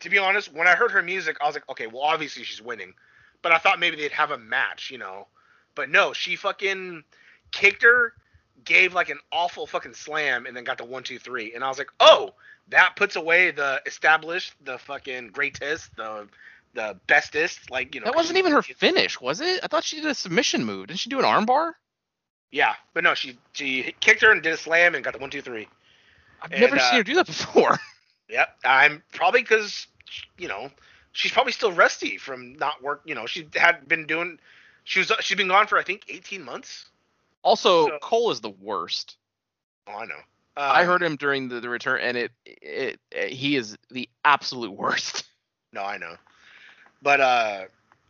[0.02, 2.62] To be honest, when I heard her music, I was like, okay, well, obviously she's
[2.62, 2.93] winning,
[3.41, 5.28] but I thought maybe they'd have a match, you know.
[5.76, 7.03] But no, she fucking
[7.51, 8.14] kicked her,
[8.64, 11.68] gave like an awful fucking slam, and then got the one, two, three, and I
[11.68, 12.34] was like, oh,
[12.70, 16.28] that puts away the established, the fucking greatest, the
[16.76, 18.05] the bestest, like you know.
[18.05, 19.59] that wasn't even her finish, was it?
[19.63, 20.88] I thought she did a submission move.
[20.88, 21.74] Didn't she do an armbar?
[22.51, 25.30] Yeah, but no, she she kicked her and did a slam and got the one,
[25.30, 25.67] two, three.
[26.41, 27.78] I've And, never uh, seen her do that before.
[28.32, 29.88] Yep, I'm probably because
[30.38, 30.70] you know
[31.13, 33.01] she's probably still rusty from not work.
[33.05, 34.38] You know, she had been doing.
[34.84, 36.86] She was she's been gone for I think 18 months.
[37.41, 39.17] Also, So- Cole is the worst.
[39.88, 40.20] Oh, I know.
[40.58, 44.10] I Um, heard him during the, the return, and it, it it he is the
[44.26, 45.24] absolute worst.
[45.72, 46.16] No, I know.
[47.04, 47.66] But uh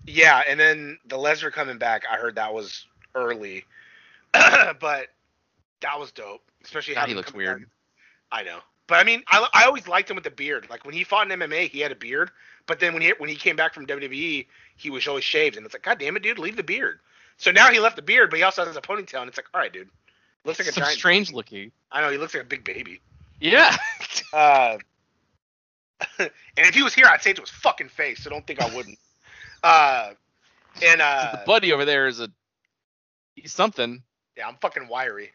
[0.05, 2.85] yeah, and then the Lesnar coming back, I heard that was
[3.15, 3.65] early.
[4.31, 5.07] but
[5.81, 6.41] that was dope.
[6.63, 7.59] Especially how he looks weird.
[7.61, 7.69] back.
[8.31, 8.59] I know.
[8.87, 10.67] But I mean, I, I always liked him with the beard.
[10.69, 12.31] Like when he fought in MMA, he had a beard.
[12.65, 15.65] But then when he when he came back from WWE, he was always shaved, and
[15.65, 16.99] it's like, God damn it, dude, leave the beard.
[17.37, 19.47] So now he left the beard, but he also has a ponytail, and it's like,
[19.53, 19.89] all right, dude,
[20.45, 20.93] looks like a giant.
[20.97, 21.71] strange looking.
[21.91, 23.01] I know he looks like a big baby.
[23.39, 23.75] Yeah.
[24.31, 24.77] Uh,
[26.19, 28.23] and if he was here, I'd say it to his fucking face.
[28.23, 28.97] So don't think I wouldn't.
[29.63, 30.11] Uh,
[30.85, 32.29] and uh, the buddy over there is a
[33.35, 34.01] he's something.
[34.37, 35.31] yeah, I'm fucking wiry.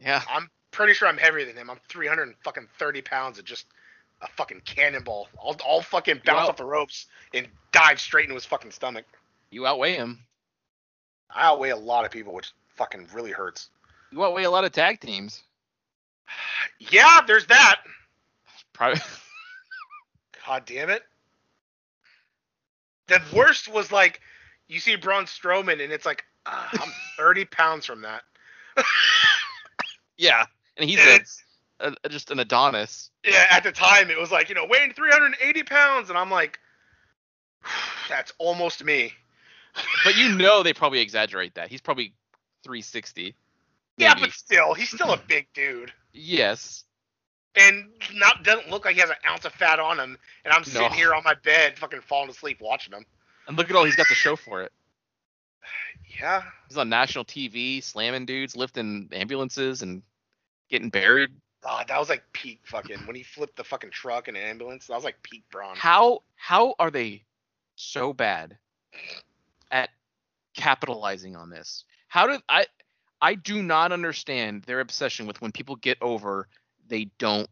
[0.00, 0.22] Yeah.
[0.30, 1.68] I'm pretty sure I'm heavier than him.
[1.68, 3.66] I'm 300 and fucking 30 pounds of just
[4.22, 5.26] a fucking cannonball.
[5.44, 6.48] I'll, I'll fucking bounce Wow.
[6.50, 9.06] off the ropes and dive straight into his fucking stomach.
[9.50, 10.20] You outweigh him.
[11.34, 13.70] I outweigh a lot of people, which fucking really hurts.
[14.10, 15.42] You want outweigh a lot of tag teams.
[16.78, 17.76] Yeah, there's that.
[18.72, 19.00] Probably.
[20.46, 21.02] God damn it.
[23.08, 24.20] The worst was like,
[24.68, 28.22] you see Braun Strowman, and it's like, ah, I'm 30 pounds from that.
[30.16, 30.44] yeah.
[30.76, 31.24] And he's And
[31.80, 33.10] a, a- just an Adonis.
[33.24, 36.58] yeah, at the time, it was like, you know, weighing 380 pounds, and I'm like,
[38.08, 39.12] that's almost me.
[40.04, 41.68] But you know they probably exaggerate that.
[41.68, 42.12] He's probably
[42.64, 43.34] 360.
[43.98, 45.92] Yeah, but still, he's still a big dude.
[46.12, 46.84] yes.
[47.56, 50.16] and not doesn't look like he has an ounce of fat on him.
[50.44, 50.94] And I'm sitting No.
[50.94, 53.04] here on my bed, fucking falling asleep watching him.
[53.48, 54.72] And look at all he's got to show for it.
[56.20, 60.02] Yeah, He's on national TV, slamming dudes, lifting ambulances, and
[60.68, 61.30] getting buried.
[61.64, 64.86] oh, that was like peak fucking when he flipped the fucking truck and ambulance.
[64.86, 65.76] That was like peak Braun.
[65.76, 67.22] How how are they
[67.76, 68.56] so bad
[69.70, 69.90] at
[70.56, 71.84] capitalizing on this?
[72.08, 72.66] How do I
[73.20, 76.48] I do not understand their obsession with when people get over,
[76.86, 77.48] they don't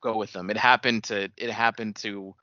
[0.00, 0.50] go with them.
[0.50, 2.34] It happened to it happened to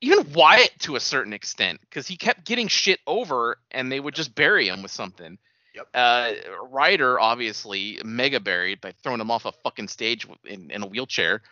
[0.00, 4.14] even Wyatt to a certain extent because he kept getting shit over and they would
[4.14, 5.38] just bury him with something.
[5.74, 5.88] Yep.
[5.92, 6.32] Uh,
[6.70, 11.42] Ryder obviously mega buried by throwing him off a fucking stage in, in a wheelchair.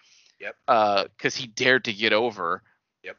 [0.40, 0.56] Yep.
[0.66, 2.62] Uh, because he dared to get over.
[3.02, 3.16] Yep.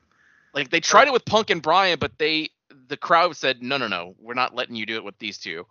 [0.53, 2.49] Like they tried it with Punk and Bryan, but they
[2.87, 5.65] the crowd said no, no, no, we're not letting you do it with these two.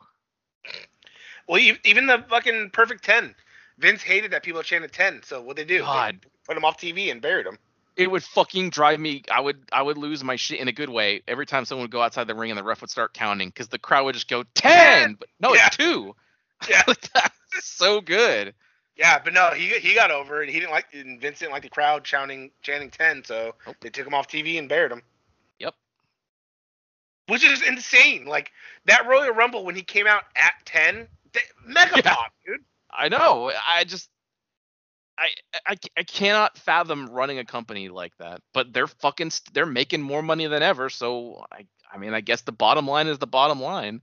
[1.48, 3.34] Well, even the fucking perfect ten.
[3.78, 5.22] Vince hated that people chanted ten.
[5.24, 5.78] So what they do?
[5.78, 6.26] They God.
[6.46, 7.58] put him off TV and buried him.
[7.96, 9.22] It would fucking drive me.
[9.30, 11.90] I would I would lose my shit in a good way every time someone would
[11.92, 14.28] go outside the ring and the ref would start counting because the crowd would just
[14.28, 15.14] go ten.
[15.14, 15.66] But no, Yeah.
[15.68, 16.14] it's two.
[16.68, 16.82] Yeah.
[17.60, 18.54] So good.
[18.96, 20.48] Yeah, but no, he he got over it.
[20.48, 23.76] He didn't like and Vince didn't like the crowd chanting chanting ten, so Nope.
[23.80, 25.02] they took him off TV and buried him.
[25.58, 25.74] Yep.
[27.28, 28.24] Which is insane.
[28.26, 28.50] Like
[28.86, 31.08] that Royal Rumble when he came out at ten,
[31.66, 32.14] mega Yeah.
[32.14, 32.60] pop, dude.
[32.90, 33.50] I know.
[33.68, 34.08] I just
[35.16, 35.28] I,
[35.66, 38.40] I I cannot fathom running a company like that.
[38.52, 40.90] But they're fucking st- they're making more money than ever.
[40.90, 44.00] So I I mean I guess the bottom line is the bottom line.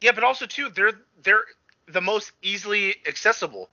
[0.00, 1.44] Yeah, but also too, they're they're
[1.88, 3.70] the most easily accessible.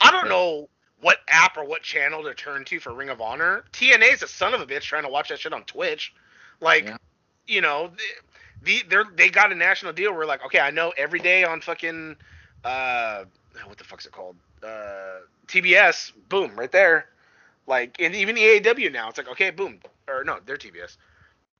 [0.00, 0.68] I don't know
[1.00, 3.64] what app or what channel to turn to for Ring of Honor.
[3.72, 6.12] TNA is a son of a bitch trying to watch that shit on Twitch.
[6.60, 6.96] Like, Yeah.
[7.46, 8.02] you know, the,
[8.62, 11.60] the they're they got a national deal where like, okay, I know every day on
[11.60, 12.16] fucking
[12.64, 13.24] uh
[13.66, 14.36] what the fuck's it called?
[14.62, 17.06] Uh TBS, boom, right there.
[17.66, 19.78] Like and even the AEW now, it's like, okay, boom.
[20.08, 20.96] Or no, they're TBS.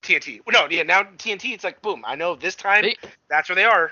[0.02, 0.40] TNT.
[0.50, 2.96] No, yeah, now TNT, it's like boom, I know this time They-
[3.28, 3.90] that's where they are.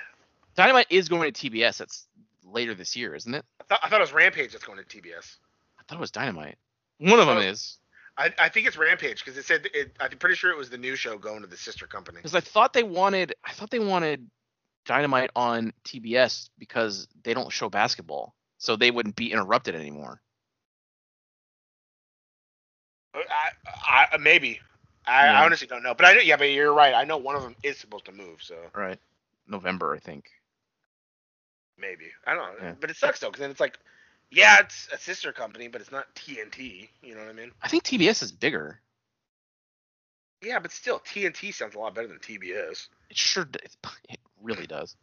[0.56, 1.78] Dynamite is going to TBS.
[1.78, 2.06] That's
[2.44, 3.44] later this year, isn't it?
[3.60, 5.36] I thought, I thought it was Rampage that's going to TBS.
[5.78, 6.58] I thought it was Dynamite.
[6.98, 7.40] One of them Oh.
[7.40, 7.78] is
[8.18, 10.76] I, I think it's Rampage because it said it, I'm pretty sure it was the
[10.76, 12.16] new show going to the sister company.
[12.16, 14.28] because I thought they wanted I thought they wanted
[14.90, 20.20] Dynamite on TBS because they don't show basketball, so they wouldn't be interrupted anymore.
[23.14, 24.60] Uh, I, I uh, maybe.
[25.06, 25.42] I, Yeah.
[25.42, 26.20] I honestly don't know, but I know.
[26.20, 26.94] Yeah, but you're right.
[26.94, 28.98] I know one of them is supposed to move, so Right.
[29.46, 30.30] November, I think.
[31.78, 32.12] maybe.
[32.26, 32.74] I don't know, Yeah.
[32.80, 33.78] but it sucks though because then it's like,
[34.30, 36.88] yeah, it's a sister company, but it's not TNT.
[37.02, 37.52] You know what I mean?
[37.62, 38.80] I think TBS is bigger.
[40.42, 42.88] Yeah, but still, TNT sounds a lot better than TBS.
[43.10, 43.76] It sure d- it,
[44.08, 44.96] it really does.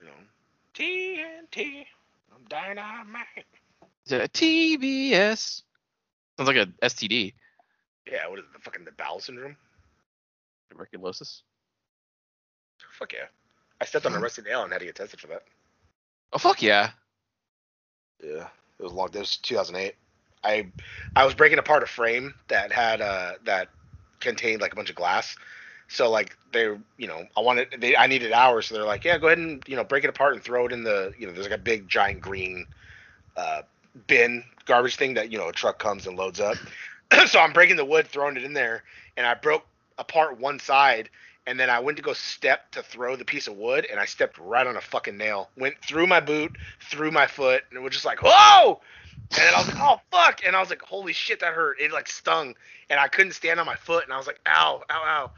[0.00, 0.12] You know,
[0.74, 1.84] TNT.
[2.32, 3.46] I'm dynamite.
[4.06, 5.62] Is it a TBS?
[6.36, 7.32] Sounds like a STD.
[8.10, 8.52] Yeah, what is it?
[8.52, 9.56] The fucking the bowel syndrome?
[10.70, 11.42] Tuberculosis.
[12.98, 13.26] Fuck yeah.
[13.80, 15.42] I stepped on a rusty nail and had to get tested for that.
[16.32, 16.90] Oh fuck yeah.
[18.22, 18.48] Yeah,
[18.78, 19.08] it was long.
[19.10, 19.94] This was 2008.
[20.44, 20.72] I
[21.16, 23.68] I was breaking apart a frame that had uh that
[24.20, 25.36] contained like a bunch of glass.
[25.88, 26.64] So like they,
[26.96, 29.62] you know, I wanted they I needed hours, so they're like, yeah, go ahead and
[29.66, 31.62] you know break it apart and throw it in the you know there's like a
[31.62, 32.66] big giant green
[33.36, 33.62] uh,
[34.06, 36.56] bin garbage thing that you know a truck comes and loads up.
[37.26, 38.82] so I'm breaking the wood, throwing it in there,
[39.16, 39.64] and I broke
[39.98, 41.10] apart one side.
[41.46, 44.06] And then I went to go step to throw the piece of wood, and I
[44.06, 45.50] stepped right on a fucking nail.
[45.58, 48.80] Went through my boot, through my foot, and it was just like, whoa!
[49.36, 50.40] And then I was like, oh fuck!
[50.46, 51.80] And I was like, holy shit, that hurt.
[51.80, 52.54] It like stung,
[52.88, 55.30] and I couldn't stand on my foot, and I was like, ow, ow, ow.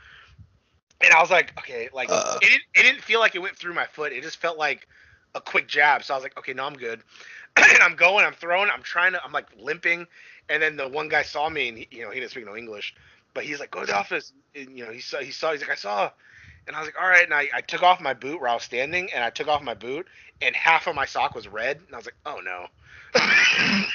[1.00, 2.38] And I was like, okay, like Uh.
[2.42, 4.12] it, didn't, it didn't feel like it went through my foot.
[4.12, 4.86] It just felt like
[5.34, 6.02] a quick jab.
[6.04, 7.02] So I was like, okay, no, I'm good.
[7.56, 10.06] and I'm going, I'm throwing, I'm trying to, I'm like limping.
[10.48, 12.56] And then the one guy saw me, and he, you know, he didn't speak no
[12.56, 12.94] English,
[13.34, 14.32] but he's like, go to the office.
[14.54, 16.10] And, you know, he saw, he saw, he's like, I saw.
[16.66, 17.24] And I was like, all right.
[17.24, 19.62] And I, I took off my boot where I was standing, and I took off
[19.62, 20.06] my boot,
[20.42, 21.78] and half of my sock was red.
[21.78, 22.66] And I was like, oh no.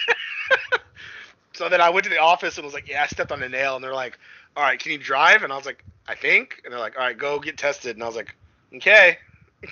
[1.53, 3.49] so then I went to the office and was like, yeah, I stepped on a
[3.49, 3.75] nail.
[3.75, 4.17] And they're like,
[4.55, 5.43] all right, can you drive?
[5.43, 6.61] And I was like, I think.
[6.63, 7.95] And they're like, all right, go get tested.
[7.95, 8.35] And I was like,
[8.75, 9.17] okay.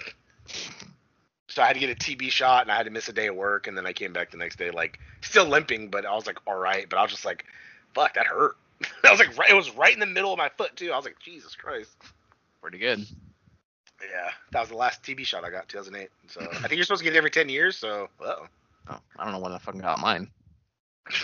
[1.47, 3.27] so I had to get a TB shot, and I had to miss a day
[3.27, 3.67] of work.
[3.67, 6.37] And then I came back the next day, like still limping, but I was like,
[6.45, 6.87] all right.
[6.89, 7.45] But I was just like,
[7.93, 8.57] fuck, that hurt.
[9.03, 10.91] I was like, it was right in the middle of my foot too.
[10.91, 11.91] I was like, Jesus Christ.
[12.61, 12.99] Pretty good.
[14.01, 16.09] Yeah, that was the last TB shot I got, 2008.
[16.27, 17.77] So I think you're supposed to get it every 10 years.
[17.77, 18.09] So.
[18.21, 18.47] Oh,
[18.87, 20.29] I don't know when I fucking got mine.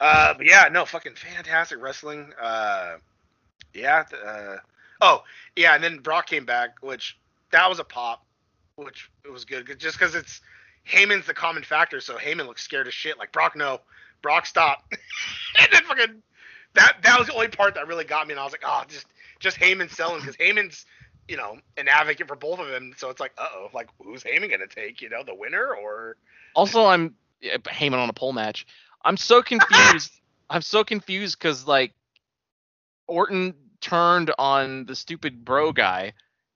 [0.00, 2.32] Uh, but yeah, no, fucking fantastic wrestling.
[2.40, 2.96] Uh,
[3.74, 4.02] yeah.
[4.26, 4.56] Uh,
[5.02, 5.22] oh,
[5.54, 7.18] yeah, and then Brock came back, which
[7.50, 8.24] that was a pop,
[8.76, 10.40] which it was good, just because it's
[10.90, 12.00] Heyman's the common factor.
[12.00, 13.18] So Heyman looks scared as shit.
[13.18, 13.80] Like Brock, no,
[14.22, 14.84] Brock, stop.
[15.58, 16.22] and then fucking
[16.74, 18.84] that that was the only part that really got me, and I was like, oh,
[18.88, 19.06] just
[19.40, 20.86] just Heyman selling because Heyman's
[21.28, 22.92] you know an advocate for both of them.
[22.96, 25.00] So it's like, uh oh, like who's Heyman gonna take?
[25.02, 26.16] You know, the winner or
[26.54, 28.66] Also, I'm yeah, Heyman on a pole match.
[29.04, 30.12] I'm so confused.
[30.48, 31.92] I'm so confused because like
[33.06, 36.12] Orton turned on the stupid bro guy,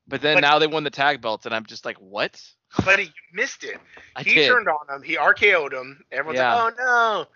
[0.06, 2.40] but then But- now they won the tag belts, and I'm just like, what?
[2.84, 3.78] but he missed it.
[4.16, 4.48] I he did.
[4.48, 5.02] turned on him.
[5.02, 6.04] He RKO'd him.
[6.10, 6.54] Everyone's Yeah.
[6.64, 7.26] like, "Oh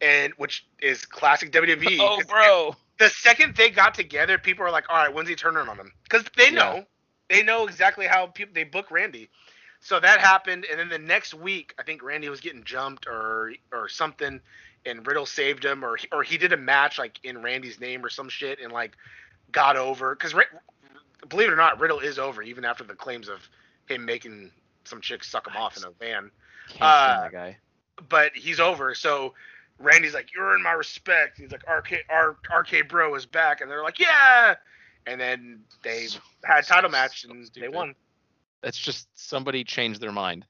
[0.00, 1.98] no," and which is classic WWE.
[2.00, 2.76] oh, bro.
[2.98, 5.92] The second they got together, people are like, "All right, when's he turning on him?"
[6.04, 6.86] Because they know,
[7.28, 9.28] they know exactly how people they book Randy.
[9.80, 13.52] So that happened, and then the next week, I think Randy was getting jumped or
[13.72, 14.40] or something,
[14.86, 18.04] and Riddle saved him, or he, or he did a match like in Randy's name
[18.04, 18.96] or some shit, and like
[19.52, 20.14] got over.
[20.14, 20.34] Because
[21.28, 23.48] believe it or not, Riddle is over even after the claims of
[23.88, 24.50] him making
[24.84, 26.30] some chick suck him off in a van
[26.68, 27.56] Can't Uh, that guy.
[28.08, 28.94] but he's over.
[28.94, 29.34] So
[29.78, 33.70] Randy's like, "You're in my respect." He's like, "RK, R, RK Bro is back," and
[33.70, 34.54] they're like, "Yeah."
[35.06, 37.94] And then they So- had a title so- match so and they won.
[38.62, 40.46] That's just somebody changed their mind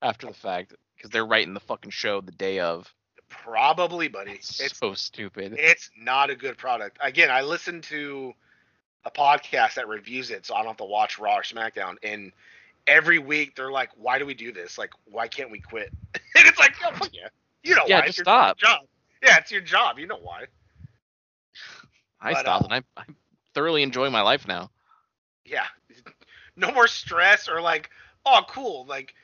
[0.00, 2.92] after the fact because they're writing the fucking show the day of.
[3.28, 4.32] Probably, buddy.
[4.32, 5.54] It's It's so stupid.
[5.58, 6.98] it's not a good product.
[7.00, 8.34] Again, I listened to
[9.04, 11.96] a podcast that reviews it, so I don't have to watch Raw or SmackDown.
[12.02, 12.32] And
[12.86, 14.76] every week they're like, "Why do we do this?
[14.78, 17.28] Like, why can't we quit?" and it's like, "Oh fuck yeah,
[17.62, 18.06] you know Yeah, why?
[18.06, 18.58] just It's your stop.
[18.58, 18.80] Job.
[19.22, 19.98] Yeah, it's your job.
[19.98, 20.46] You know why."
[22.20, 23.16] I but, stopped, uh, and I, I'm
[23.54, 24.70] thoroughly enjoying my life now.
[25.44, 25.66] yeah
[26.56, 27.90] no more stress or like
[28.26, 29.14] oh cool like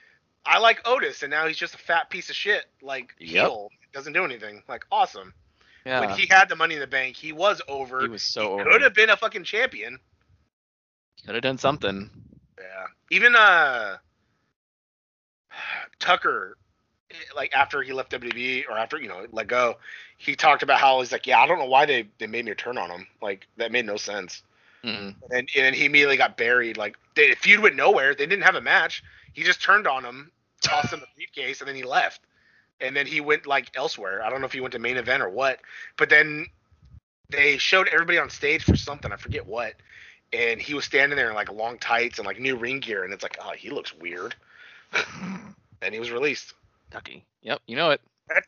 [0.44, 3.52] i like otis and now he's just a fat piece of shit like Yep.
[3.52, 5.32] heel doesn't do anything like awesome
[5.84, 8.52] Yeah, when he had the money in the bank he was over he was so
[8.56, 8.64] he over.
[8.64, 9.98] could have been a fucking champion
[11.24, 12.10] Could have done something.
[12.58, 13.96] yeah even uh
[15.98, 16.56] tucker
[17.34, 19.76] like after he left WWE or after you know let go,
[20.16, 22.54] he talked about how he's like, yeah, I don't know why they they made me
[22.54, 23.06] turn on him.
[23.22, 24.42] Like that made no sense.
[24.84, 25.14] Mm-mm.
[25.30, 26.76] And and then he immediately got buried.
[26.76, 28.14] Like the feud went nowhere.
[28.14, 29.02] They didn't have a match.
[29.32, 30.30] He just turned on him,
[30.62, 32.20] tossed him the briefcase, and then he left.
[32.80, 34.22] And then he went like elsewhere.
[34.22, 35.60] I don't know if he went to main event or what.
[35.96, 36.46] But then
[37.30, 39.12] they showed everybody on stage for something.
[39.12, 39.74] I forget what.
[40.32, 43.12] And he was standing there in like long tights and like new ring gear, and
[43.12, 44.34] it's like, oh, he looks weird.
[45.82, 46.54] and he was released.
[46.90, 47.24] Ducky.
[47.42, 48.00] Yep, you know it.
[48.28, 48.44] But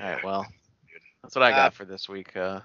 [0.00, 0.46] All right, well,
[1.22, 2.36] that's what I got Uh, for this week.
[2.36, 2.60] Uh,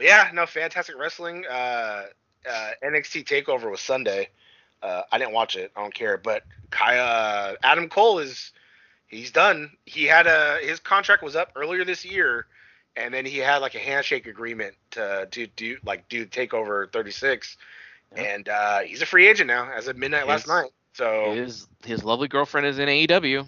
[0.00, 1.44] yeah, no, fantastic wrestling.
[1.46, 2.04] Uh,
[2.48, 4.28] uh, NXT Takeover was Sunday.
[4.82, 5.72] Uh, I didn't watch it.
[5.76, 6.16] I don't care.
[6.18, 8.52] But Kaya, Adam Cole is
[9.08, 9.70] he's done.
[9.86, 12.46] He had a his contract was up earlier this year,
[12.96, 17.56] and then he had like a handshake agreement to do do like do Takeover 36,
[18.16, 18.26] Yep.
[18.26, 20.70] and uh, he's a free agent now as of midnight last night.
[20.94, 23.46] So his his lovely girlfriend is in AEW.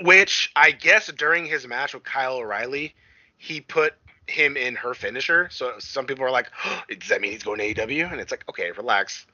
[0.00, 2.94] which I guess during his match with Kyle O'Reilly,
[3.36, 3.94] he put
[4.26, 5.48] him in her finisher.
[5.50, 8.30] So some people are like, oh, "Does that mean he's going to AEW?" And it's
[8.30, 9.26] like, okay, relax.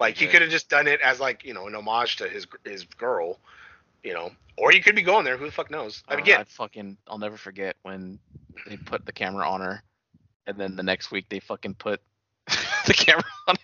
[0.00, 2.46] Like he could have just done it as like you know an homage to his
[2.64, 3.38] his girl,
[4.02, 5.36] you know, or he could be going there.
[5.36, 6.02] Who the fuck knows?
[6.08, 8.18] I Uh, mean, again, I fucking I'll never forget when
[8.66, 9.82] they put the camera on her,
[10.46, 12.00] and then the next week they fucking put
[12.86, 13.56] the camera on.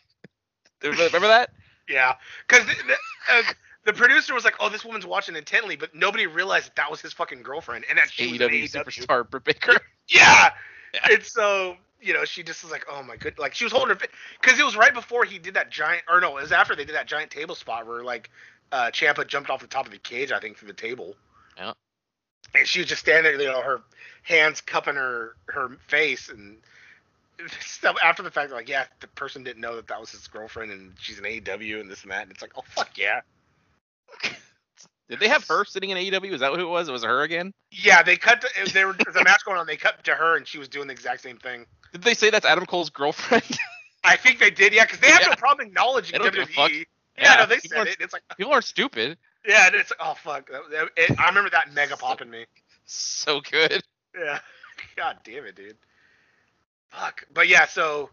[0.82, 1.50] Remember that?
[1.88, 2.14] Yeah,
[2.46, 2.66] because
[3.30, 3.42] uh,
[3.84, 7.00] the producer was like, "Oh, this woman's watching intently," but nobody realized that, that was
[7.00, 8.84] his fucking girlfriend, and that she was an AEW AEW.
[8.84, 9.78] Superstar Britt Baker.
[10.08, 10.50] Yeah.
[10.92, 11.00] Yeah.
[11.12, 13.96] And so, you know, she just was like, "Oh my good," like she was holding
[13.96, 14.02] her
[14.40, 16.84] because it was right before he did that giant, or no, it was after they
[16.84, 18.30] did that giant table spot where like
[18.72, 21.14] uh Ciampa jumped off the top of the cage, I think, through the table.
[21.56, 21.72] Yeah.
[22.54, 23.80] And she was just standing there, you know, her
[24.22, 26.58] hands cupping her her face and
[27.60, 28.52] stuff after the fact.
[28.52, 31.80] Like, yeah, the person didn't know that that was his girlfriend, and she's an AEW
[31.80, 32.22] and this and that.
[32.22, 33.20] And it's like, oh fuck yeah.
[35.08, 36.32] Did they have her sitting in AEW?
[36.32, 36.88] Is that who it was?
[36.88, 37.52] It was her again?
[37.70, 38.40] Yeah, they cut.
[38.42, 39.66] To, there was a match going on.
[39.66, 41.66] They cut to her, and she was doing the exact same thing.
[41.92, 43.44] Did they say that's Adam Cole's girlfriend?
[44.04, 45.28] I think they did, yeah, because they have Yeah.
[45.28, 46.70] no problem acknowledging They don't give a fuck.
[46.70, 46.84] WWE.
[47.18, 47.96] Yeah, no, they people said it.
[48.00, 49.18] It's like, People aren't stupid.
[49.46, 50.50] yeah, and it's like, oh fuck.
[50.96, 52.46] It- I remember that mega popping me.
[52.86, 53.82] So good.
[54.18, 54.38] Yeah.
[54.96, 55.76] God damn it, dude.
[56.92, 57.24] Fuck.
[57.32, 58.10] But yeah, so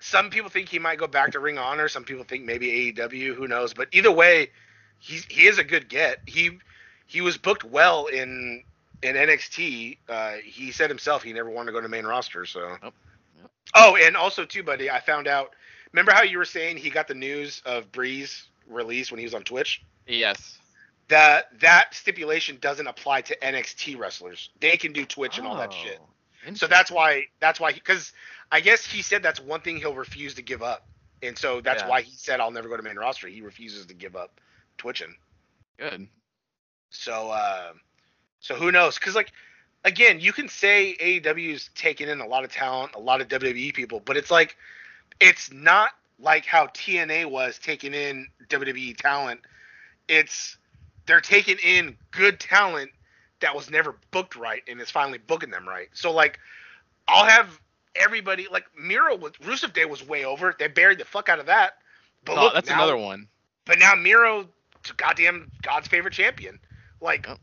[0.00, 1.88] some people think he might go back to Ring Honor.
[1.88, 3.34] Some people think maybe AEW.
[3.34, 3.74] Who knows?
[3.74, 4.50] But either way,
[4.98, 6.20] he's he is a good get.
[6.26, 6.58] He
[7.06, 8.62] he was booked well in
[9.02, 9.98] in NXT.
[10.08, 12.46] Uh, he said himself he never wanted to go to main roster.
[12.46, 12.76] So.
[12.82, 12.94] Yep.
[13.74, 15.54] Oh, and also too, buddy, I found out.
[15.92, 19.34] Remember how you were saying he got the news of Breeze release when he was
[19.34, 19.82] on Twitch?
[20.06, 20.58] Yes.
[21.08, 24.50] That that stipulation doesn't apply to NXT wrestlers.
[24.60, 25.98] They can do Twitch and all that shit.
[26.54, 28.12] So that's why that's why because
[28.50, 30.86] I guess he said that's one thing he'll refuse to give up,
[31.22, 31.88] and so that's Yeah.
[31.88, 33.28] why he said I'll never go to main roster.
[33.28, 34.40] He refuses to give up
[34.78, 35.14] twitching.
[35.78, 36.08] Good.
[36.90, 37.72] So uh,
[38.40, 38.98] so who knows?
[38.98, 39.32] Because like
[39.84, 43.74] again, you can say AEW's taking in a lot of talent, a lot of WWE
[43.74, 44.56] people, but it's like
[45.20, 49.40] it's not like how TNA was taking in WWE talent.
[50.08, 50.56] It's
[51.06, 52.90] they're taking in good talent
[53.40, 55.88] that was never booked right and is finally booking them right.
[55.92, 56.38] So like
[57.06, 57.60] I'll have
[57.94, 60.54] everybody like Miro was Rusev Day was way over.
[60.58, 61.74] They buried the fuck out of that.
[62.24, 63.28] But Oh, look, that's now- another one.
[63.64, 64.48] But now Miro,
[64.96, 66.58] goddamn God's favorite champion.
[67.00, 67.36] Like, oh,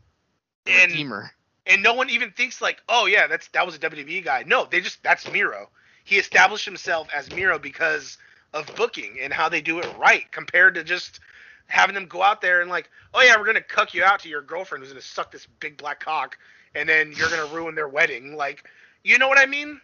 [0.66, 0.82] Yep.
[0.82, 1.30] and Redeemer.
[1.66, 4.42] and no one even thinks like, oh yeah, that's that was a WWE guy.
[4.46, 5.70] No, they just that's Miro.
[6.04, 8.18] He established himself as Miro because
[8.52, 11.20] of booking and how they do it right compared to just
[11.66, 14.28] having them go out there and like, oh yeah, we're gonna cuck you out to
[14.28, 16.38] your girlfriend who's gonna suck this big black cock,
[16.74, 18.36] and then you're gonna ruin their wedding.
[18.36, 18.68] Like,
[19.04, 19.80] you know what I mean?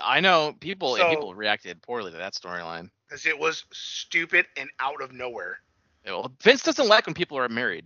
[0.00, 2.90] I know people So- people reacted poorly to that storyline.
[3.08, 5.60] Because it was stupid and out of nowhere.
[6.06, 7.84] Well, Vince doesn't like when people are married.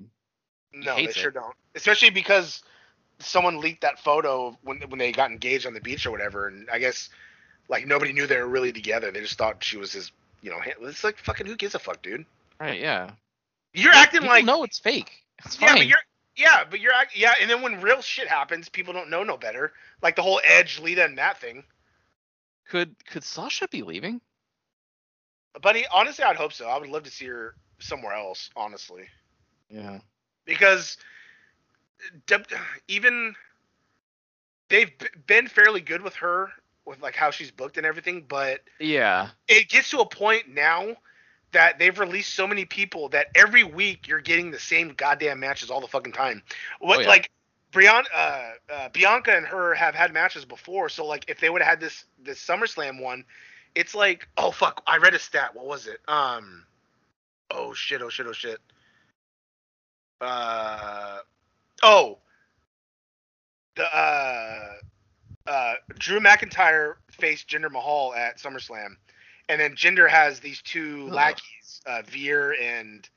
[0.74, 1.34] No, they sure it.
[1.34, 1.56] don't.
[1.74, 2.62] Especially because
[3.20, 6.68] someone leaked that photo when when they got engaged on the beach or whatever, and
[6.70, 7.08] I guess
[7.68, 9.10] like nobody knew they were really together.
[9.10, 10.60] They just thought she was his, you know.
[10.82, 12.26] It's like fucking who gives a fuck, dude?
[12.60, 12.80] Right?
[12.80, 13.10] Yeah.
[13.72, 15.10] You're acting People like no, it's fake.
[15.44, 15.76] It's yeah, fine.
[15.78, 15.98] but you're
[16.36, 19.72] yeah, but you're yeah, and then when real shit happens, people don't know no better.
[20.02, 21.64] Like the whole Edge, Lita, and that thing.
[22.68, 24.20] Could could Sasha be leaving?
[25.60, 26.66] Buddy, honestly, I'd hope so.
[26.68, 29.04] I would love to see her somewhere else, honestly.
[29.68, 29.98] Yeah.
[30.44, 30.96] because
[32.88, 33.34] even
[34.68, 34.90] they've
[35.26, 36.50] been fairly good with her
[36.84, 39.30] with like how she's booked and everything but Yeah.
[39.48, 40.96] it gets to a point now
[41.54, 45.70] that they've released so many people that every week you're getting the same goddamn matches
[45.70, 46.42] all the fucking time
[46.80, 47.08] what Oh, yeah.
[47.08, 47.30] like
[47.72, 51.60] Brian, uh, uh, Bianca and her have had matches before, so like if they would
[51.60, 53.24] have had this this SummerSlam one,
[53.74, 55.54] it's like oh fuck, I read a stat.
[55.56, 55.98] What was it?
[56.06, 56.64] Um,
[57.50, 58.60] oh shit, oh shit, oh shit.
[60.20, 61.18] Uh,
[61.82, 62.18] oh,
[63.74, 64.74] the uh,
[65.48, 68.96] uh, Drew McIntyre faced Jinder Mahal at SummerSlam,
[69.48, 73.08] and then Jinder has these two lackeys, uh, Veer and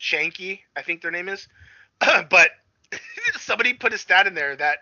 [0.00, 1.46] Shanky, I think their name is.
[2.00, 2.50] but
[3.38, 4.78] somebody put a stat in there that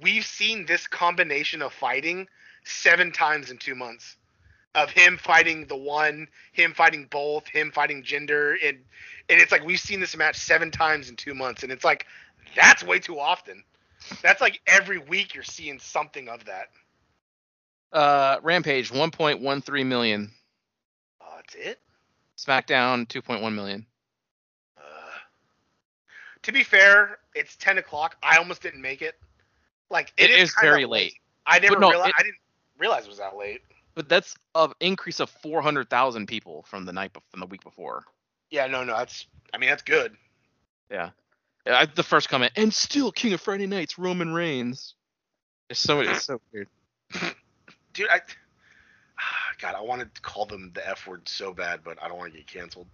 [0.00, 2.28] we've seen this combination of fighting
[2.64, 4.16] seven times in two months.
[4.72, 8.78] Of him fighting the one, him fighting both, him fighting Jinder, and
[9.28, 12.06] and it's like we've seen this match seven times in two months, and it's like
[12.54, 13.64] that's way too often.
[14.22, 16.68] That's like every week you're seeing something of that.
[17.92, 20.30] Uh, Rampage 1.13 million.
[21.20, 21.80] Oh, that's it.
[22.38, 23.84] SmackDown 2.1 million.
[24.78, 24.82] Uh,
[26.42, 28.16] to be fair, it's ten o'clock.
[28.22, 29.16] I almost didn't make it.
[29.90, 31.14] Like It is is very late.
[31.46, 32.10] I never no, realized.
[32.10, 32.38] it- I didn't
[32.78, 33.60] realize it was that late.
[33.94, 38.04] But that's an increase of 400,000 people from the night from the week before.
[38.50, 39.26] Yeah, no, no, that's.
[39.52, 40.16] I mean, that's good.
[40.90, 41.10] Yeah.
[41.66, 44.94] Yeah, I, the first comment, and still King of Friday Nights, Roman Reigns.
[45.68, 46.68] It's so it's so weird.
[48.00, 48.10] Dude.
[48.10, 48.20] I.
[49.60, 52.32] God, I wanted to call them the F word so bad, but I don't want
[52.32, 52.88] to get canceled.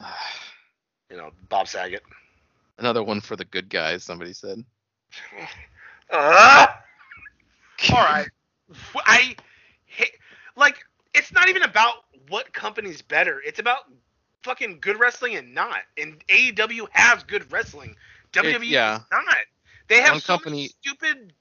[1.08, 2.02] You know, Bob Saget.
[2.78, 4.64] Another one for the good guys, somebody said.
[6.08, 6.66] Uh,
[7.92, 8.28] all right.
[9.04, 9.34] I
[9.86, 10.12] hate,
[10.56, 10.78] like,
[11.14, 11.94] it's not even about
[12.28, 13.42] what company's better.
[13.44, 13.80] It's about
[14.44, 15.80] fucking good wrestling and not.
[15.98, 17.96] And AEW has good wrestling.
[18.32, 19.00] WWE yeah.
[19.10, 19.36] not.
[19.88, 21.32] They have One so company- stupid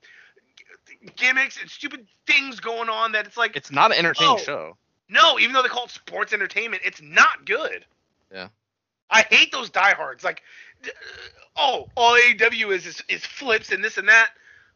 [1.16, 4.38] gimmicks and stupid things going on that it's like It's not an entertaining Oh.
[4.38, 4.78] show.
[5.10, 7.86] no, even though they call it sports entertainment, it's not good.
[8.32, 8.50] Yeah.
[9.10, 10.24] I hate those diehards.
[10.24, 10.42] Like,
[11.56, 14.30] oh, all AEW is, is is flips and this and that.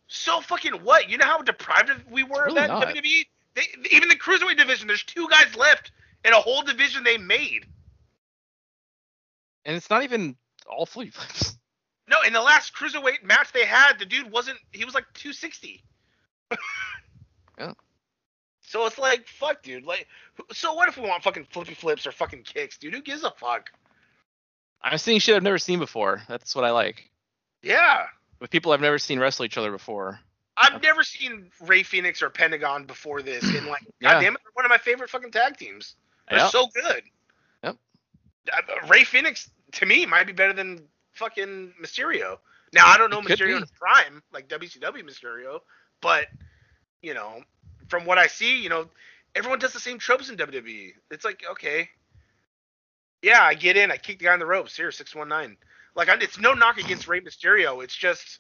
[0.08, 1.10] So fucking what?
[1.10, 2.88] You know how deprived we were of that not.
[2.88, 3.26] WWE?
[3.56, 5.92] They, even the cruiserweight division, there's two guys left
[6.24, 7.66] in a whole division they made.
[9.66, 10.36] And it's not even
[10.68, 11.58] all flea flips.
[12.08, 14.58] No, in the last cruiserweight match they had, the dude wasn't.
[14.72, 15.84] He was like 260.
[17.60, 17.74] Yeah.
[18.62, 19.84] So it's like, fuck, dude.
[19.86, 20.08] Like,
[20.54, 22.94] so what if we want fucking flippy flips or fucking kicks, dude?
[22.94, 23.70] Who gives a fuck?
[24.82, 26.22] I'm seeing shit I've never seen before.
[26.30, 27.10] That's what I like.
[27.62, 28.06] Yeah.
[28.40, 30.20] With people I've never seen wrestle each other before.
[30.56, 34.14] I've never seen Rey Fénix or Pentagon before this, and like, Yeah.
[34.14, 35.96] goddamn it, they're one of my favorite fucking tag teams.
[36.30, 36.52] They're Yep.
[36.52, 37.04] so good.
[37.64, 37.76] Yep.
[38.54, 40.82] Uh, Rey Fénix to me might be better than
[41.12, 42.38] fucking Mysterio.
[42.72, 45.60] Now I don't know could Mysterio in prime, like WCW Mysterio,
[46.02, 46.28] but
[47.02, 47.44] you know,
[47.88, 48.88] from what I see, you know,
[49.36, 50.94] everyone does the same tropes in WWE.
[51.12, 51.90] It's like, okay,
[53.22, 54.76] yeah, I get in, I kick the guy in the ropes.
[54.76, 55.58] Here, six one nine.
[55.96, 57.84] Like, I, it's no knock against Rey Mysterio.
[57.84, 58.40] It's just,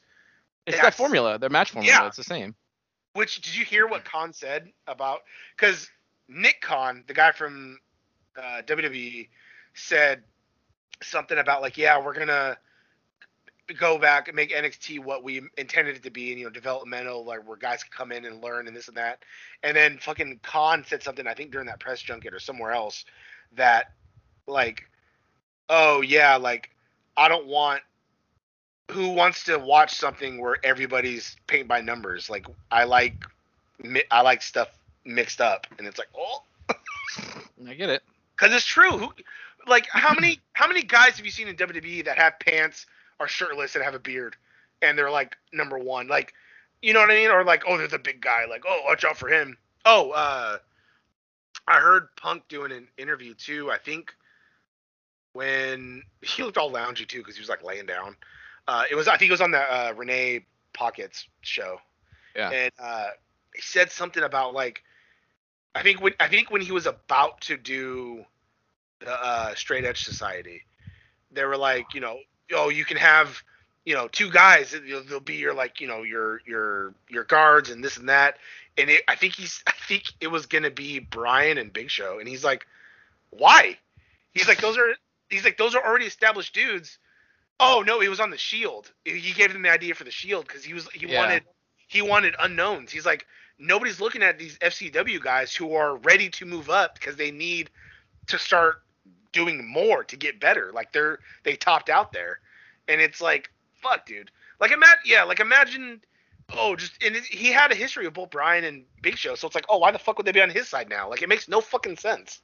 [0.65, 1.97] It's that formula, their match formula.
[2.01, 2.07] Yeah.
[2.07, 2.55] It's the same.
[3.13, 5.21] which did you hear what Khan said about?
[5.55, 5.89] Because
[6.27, 7.79] Nick Khan, the guy from
[8.37, 9.27] uh, WWE,
[9.73, 10.23] said
[11.01, 12.57] something about like, yeah, we're gonna
[13.73, 17.25] go back and make NXT what we intended it to be, and you know, developmental,
[17.25, 19.19] like where guys can come in and learn and this and that.
[19.63, 23.05] And then fucking Khan said something, I think during that press junket or somewhere else,
[23.55, 23.91] that
[24.47, 24.83] like,
[25.69, 26.69] oh yeah, like
[27.17, 27.81] I don't want.
[28.91, 32.27] Who wants to watch something where everybody's paint by numbers?
[32.27, 33.23] Like I like,
[33.77, 34.69] mi- I like stuff
[35.05, 36.41] mixed up, and it's like, oh,
[37.67, 38.01] I get it.
[38.39, 38.97] because it's true.
[38.97, 39.13] Who,
[39.67, 42.85] like, how many how many guys have you seen in WWE that have pants,
[43.19, 44.35] are shirtless, and have a beard,
[44.81, 46.07] and they're like number one?
[46.07, 46.33] Like,
[46.81, 47.31] you know what I mean?
[47.31, 48.45] Or like, oh, they're the big guy.
[48.49, 49.57] Like, oh, watch out for him.
[49.85, 50.57] Oh, uh,
[51.67, 53.71] I heard Punk doing an interview too.
[53.71, 54.13] I think
[55.33, 58.15] when he looked all loungy too, because he was like laying down.
[58.67, 61.77] Uh, it was I think it was on the uh, Renee Paquette show.
[62.35, 62.51] Yeah.
[62.51, 63.07] And uh,
[63.55, 64.83] he said something about like
[65.75, 68.25] I think when I think when he was about to do
[68.99, 70.63] the uh, Straight Edge Society,
[71.31, 72.19] they were like, you know,
[72.53, 73.41] oh, you can have,
[73.85, 74.75] you know, two guys.
[75.07, 78.37] They'll, be your like, you know, your your your guards and this and that.
[78.77, 82.19] And it, I think he's I think it was gonna be Bryan and Big Show,
[82.19, 82.65] and he's like,
[83.29, 83.77] why?
[84.33, 84.93] He's like, those are
[85.29, 86.97] he's like those are already established dudes.
[87.59, 88.91] Oh no, he was on the Shield.
[89.03, 91.19] He gave them the idea for the Shield because he was he Yeah.
[91.19, 91.43] wanted
[91.87, 92.91] he wanted unknowns.
[92.91, 93.25] He's like
[93.57, 97.69] nobody's looking at these FCW guys who are ready to move up because they need
[98.27, 98.81] to start
[99.31, 100.71] doing more to get better.
[100.73, 102.39] Like they're they topped out there,
[102.87, 103.51] and it's like
[103.81, 104.31] fuck, dude.
[104.59, 106.01] Like imagine yeah, like imagine.
[106.57, 109.45] Oh, just and it, he had a history of both Bryan and Big Show, so
[109.45, 111.07] it's like, oh, why the fuck would they be on his side now?
[111.07, 112.41] Like it makes no fucking sense.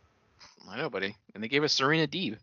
[0.69, 1.15] I know, buddy.
[1.33, 2.37] And they gave us Serena Deeb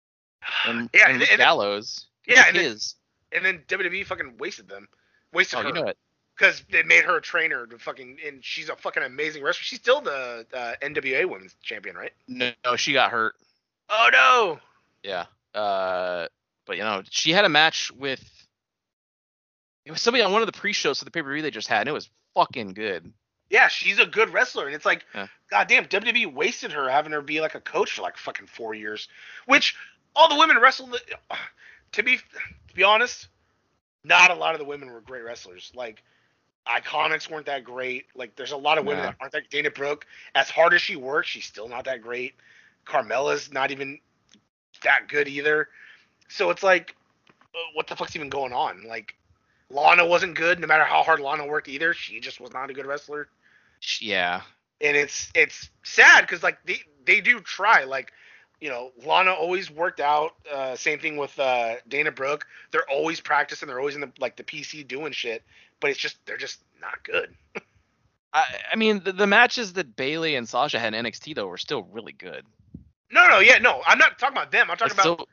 [0.66, 2.06] and, Yeah, and and- and- Gallows.
[2.26, 2.76] Yeah, and then-
[3.32, 4.86] And then WWE fucking wasted them,
[5.32, 5.68] wasted Oh, her.
[5.68, 5.96] you know it.
[6.36, 9.64] because they made her a trainer to fucking and she's a fucking amazing wrestler.
[9.64, 12.12] She's still the uh, NWA Women's Champion, right?
[12.28, 13.34] No, she got hurt.
[13.90, 14.58] Oh no!
[15.02, 15.26] Yeah.
[15.58, 16.28] Uh,
[16.66, 18.22] but you know, she had a match with.
[19.84, 21.88] It was somebody on one of the pre-shows for the pay-per-view they just had, and
[21.88, 23.12] it was fucking good.
[23.50, 25.26] Yeah, she's a good wrestler, and it's like, Yeah.
[25.50, 29.08] goddamn, WWE wasted her having her be like a coach for like fucking four years.
[29.46, 29.74] Which
[30.14, 30.96] all the women wrestled.
[31.92, 33.28] To be to be honest,
[34.02, 35.70] not a lot of the women were great wrestlers.
[35.74, 36.02] Like
[36.66, 38.06] Iconics weren't that great.
[38.14, 39.10] Like there's a lot of women Nah.
[39.10, 39.50] that aren't that.
[39.50, 42.32] Dana Brooke, as hard as she works, she's still not that great.
[42.84, 43.98] Carmella's not even
[44.84, 45.68] that good either.
[46.28, 46.94] So it's like,
[47.54, 48.84] uh, what the fuck's even going on?
[48.86, 49.14] Like,
[49.70, 51.94] Lana wasn't good, no matter how hard Lana worked either.
[51.94, 53.28] She just was not a good wrestler
[54.00, 54.42] Yeah.
[54.80, 58.12] and it's it's sad because like they they do try like
[58.60, 63.20] you know Lana always worked out uh same thing with uh Dana Brooke they're always
[63.20, 65.42] practicing they're always in the like the PC doing shit
[65.80, 67.34] but it's just they're just not good
[68.34, 71.58] I, I mean, the, the matches that Bayley and Sasha had in NXT though were
[71.58, 72.44] still really good.
[73.12, 75.28] No no yeah no I'm not talking about them I'm talking But about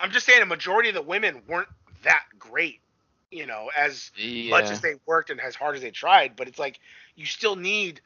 [0.00, 1.68] I'm just saying a majority of the women weren't
[2.04, 2.80] that great
[3.30, 4.50] you know as yeah.
[4.50, 6.80] much as they worked and as hard as they tried but it's like
[7.16, 8.00] you still need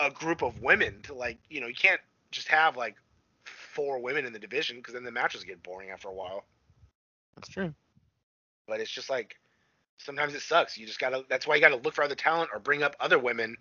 [0.00, 2.00] a group of women to like you know you can't
[2.30, 2.96] just have like
[3.44, 6.44] four women in the division because then the matches get boring after a while
[7.36, 7.74] That's true.
[8.66, 9.36] but it's just like
[9.98, 12.60] sometimes it sucks you just gotta that's why you gotta look for other talent or
[12.60, 13.56] bring up other women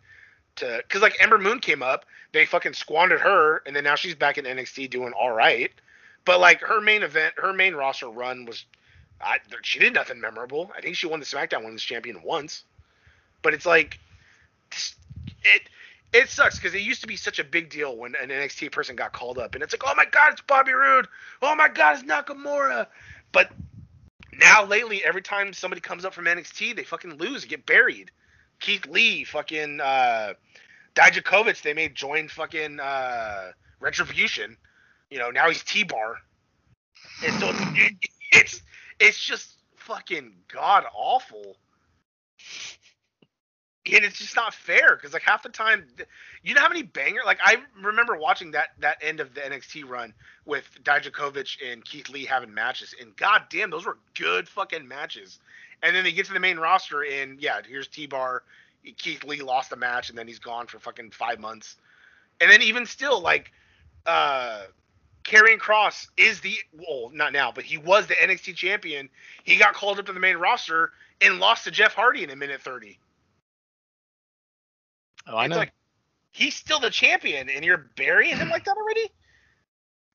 [0.57, 4.15] to because like ember moon came up they fucking squandered her and then now she's
[4.15, 5.71] back in nxt doing all right
[6.25, 8.65] But like her main event, her main roster run was,
[9.21, 10.71] I, she did nothing memorable.
[10.77, 12.63] I think she won the SmackDown Women's Champion once,
[13.43, 13.99] but it's like,
[15.43, 15.63] it
[16.13, 18.95] it sucks because it used to be such a big deal when an NXT person
[18.95, 21.07] got called up, and it's like, oh my god, it's Bobby Roode,
[21.41, 22.87] oh my god, it's Nakamura,
[23.33, 23.51] but
[24.39, 28.11] now lately, every time somebody comes up from NXT, they fucking lose, and get buried.
[28.59, 30.33] Keith Lee, fucking uh,
[30.95, 34.57] Dijakovic, they made join fucking uh, Retribution.
[35.09, 36.17] You know, now he's T-Bar,
[37.25, 37.93] and so it,
[38.31, 38.61] it's
[38.99, 41.57] it's just fucking god awful
[43.93, 45.85] and it's just not fair because like half the time
[46.43, 49.87] you know how many banger like i remember watching that that end of the nxt
[49.87, 50.13] run
[50.45, 55.39] with dijakovic and keith lee having matches and god damn those were good fucking matches.
[55.83, 58.43] And then they get to the main roster and yeah here's t-bar
[58.97, 61.75] keith lee lost the match and then he's gone for fucking five months
[62.41, 63.51] and then even still like
[64.05, 64.63] uh
[65.27, 69.09] Karrion Kross is the well, not now, but he was the NXT champion.
[69.43, 72.35] He got called up to the main roster and lost to Jeff Hardy in a
[72.35, 72.97] minute thirty.
[75.27, 75.57] Oh, I it's know.
[75.57, 75.73] like
[76.31, 79.11] he's still the champion, and you're burying him like that already.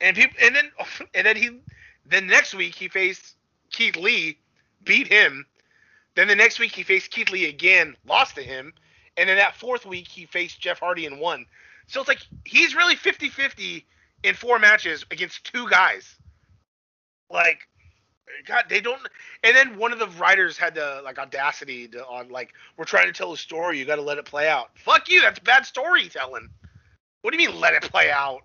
[0.00, 0.70] And people, and then
[1.14, 1.60] and then he,
[2.06, 3.36] then next week he faced
[3.70, 4.38] Keith Lee,
[4.82, 5.44] beat him.
[6.14, 8.72] Then the next week he faced Keith Lee again, lost to him,
[9.16, 11.46] and then that fourth week he faced Jeff Hardy and won.
[11.86, 13.84] So it's like he's really 50-50
[14.22, 16.16] in four matches against two guys.
[17.30, 17.66] Like
[18.46, 19.00] God, they don't.
[19.44, 23.06] And then one of the writers had the like audacity to on like, we're trying
[23.06, 23.78] to tell a story.
[23.78, 24.70] You got to let it play out.
[24.74, 25.20] Fuck you.
[25.20, 26.48] That's bad storytelling.
[27.22, 28.42] What do you mean let it play out?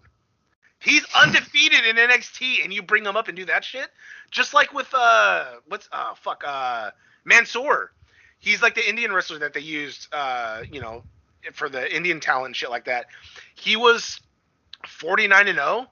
[0.79, 3.87] He's undefeated in NXT, and you bring him up and do that shit.
[4.29, 6.91] Just like with uh, what's uh, fuck uh,
[7.27, 7.91] Mansoor.
[8.39, 11.03] He's like the Indian wrestler that they used, uh, you know,
[11.53, 13.07] for the Indian talent and shit like that.
[13.55, 14.19] He was
[14.87, 15.87] 49 and 0,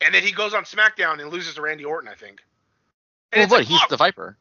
[0.00, 2.40] and then he goes on SmackDown and loses to Randy Orton, I think.
[3.32, 3.58] And well, what?
[3.60, 4.36] like, He's oh, the Viper.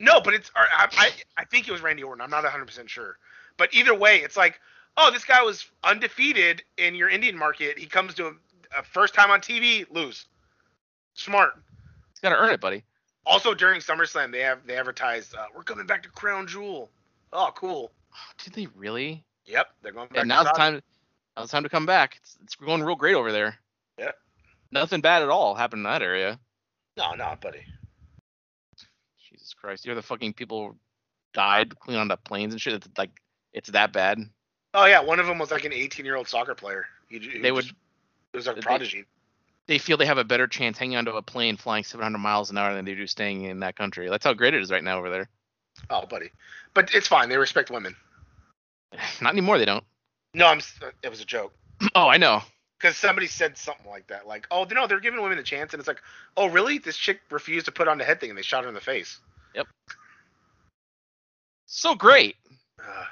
[0.00, 2.22] no, but it's I, I I think it was Randy Orton.
[2.22, 3.18] I'm not 100 percent sure,
[3.56, 4.58] but either way, it's like,
[4.96, 7.78] oh, this guy was undefeated in your Indian market.
[7.78, 8.30] He comes to a,
[8.78, 10.26] a first time on TV, lose.
[11.14, 11.52] Smart.
[12.10, 12.84] He's got to earn it, buddy.
[13.26, 16.90] Also during SummerSlam, they have they advertised uh, we're coming back to Crown Jewel.
[17.32, 17.90] Oh, cool.
[18.44, 19.24] Did they really?
[19.46, 20.18] Yep, they're going back.
[20.18, 20.80] And now it's time.
[21.36, 22.16] Now it's time to come back.
[22.16, 23.56] It's, it's going real great over there.
[23.98, 24.12] Yeah.
[24.70, 26.38] Nothing bad at all happened in that area.
[26.96, 27.64] No, no, buddy.
[29.30, 29.84] Jesus Christ!
[29.84, 30.76] You know the fucking people
[31.34, 32.74] died cleaning on the planes and shit.
[32.74, 33.10] It's like
[33.52, 34.20] it's that bad.
[34.72, 36.86] Oh yeah, one of them was like an 18 year old soccer player.
[37.08, 39.04] He, he They would It was a prodigy.
[39.68, 42.58] They feel they have a better chance hanging onto a plane flying 700 miles an
[42.58, 44.08] hour than they do staying in that country.
[44.08, 45.28] That's how great it is right now over there.
[45.90, 46.30] Oh, buddy.
[46.74, 47.28] But it's fine.
[47.28, 47.96] They respect women.
[49.20, 49.58] Not anymore.
[49.58, 49.84] They don't.
[50.34, 50.60] No, I'm.
[51.02, 51.52] It was a joke.
[51.94, 52.40] Oh, I know.
[52.78, 55.80] because somebody said something like that, like, "Oh, no, they're giving women a chance," and
[55.80, 56.00] it's like,
[56.36, 56.78] "Oh, really?
[56.78, 58.80] This chick refused to put on the head thing, and they shot her in the
[58.80, 59.18] face."
[59.54, 59.66] Yep.
[61.66, 62.36] So great.
[62.82, 63.04] Uh,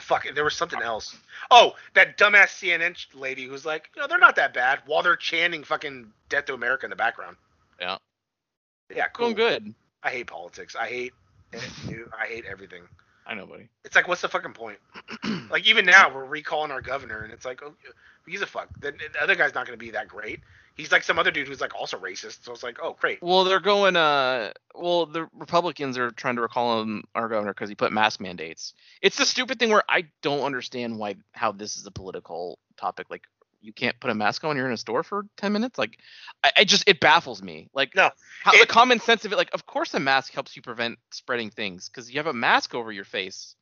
[0.00, 1.16] fuck, there was something else.
[1.50, 5.16] Oh, that dumbass CNN lady who's like, "You know, they're not that bad," while they're
[5.16, 7.36] chanting "fucking Death to America" in the background.
[7.80, 7.98] Yeah.
[8.94, 9.32] Yeah, cool.
[9.32, 9.74] Going good.
[10.02, 10.76] I hate politics.
[10.76, 11.12] I hate.
[11.52, 12.82] I hate everything.
[13.26, 13.68] I know, buddy.
[13.84, 14.78] It's like, what's the fucking point?
[15.50, 17.74] like, even now, we're recalling our governor, and it's like, oh,
[18.26, 18.68] he's a fuck.
[18.80, 20.40] The, the other guy's not going to be that great.
[20.76, 22.44] He's like some other dude who's like also racist.
[22.44, 23.22] So it's like, oh, great.
[23.22, 23.96] Well, they're going.
[23.96, 28.20] Uh, well, the Republicans are trying to recall him our governor because he put mask
[28.20, 28.74] mandates.
[29.00, 33.06] It's the stupid thing where I don't understand why how this is a political topic.
[33.08, 33.22] Like,
[33.62, 35.78] you can't put a mask on when you're in a store for 10 minutes.
[35.78, 35.98] Like,
[36.44, 37.68] I, I just it baffles me.
[37.72, 38.10] Like, No,
[38.42, 39.36] how, the common sense of it.
[39.36, 42.74] Like, of course, a mask helps you prevent spreading things because you have a mask
[42.74, 43.54] over your face.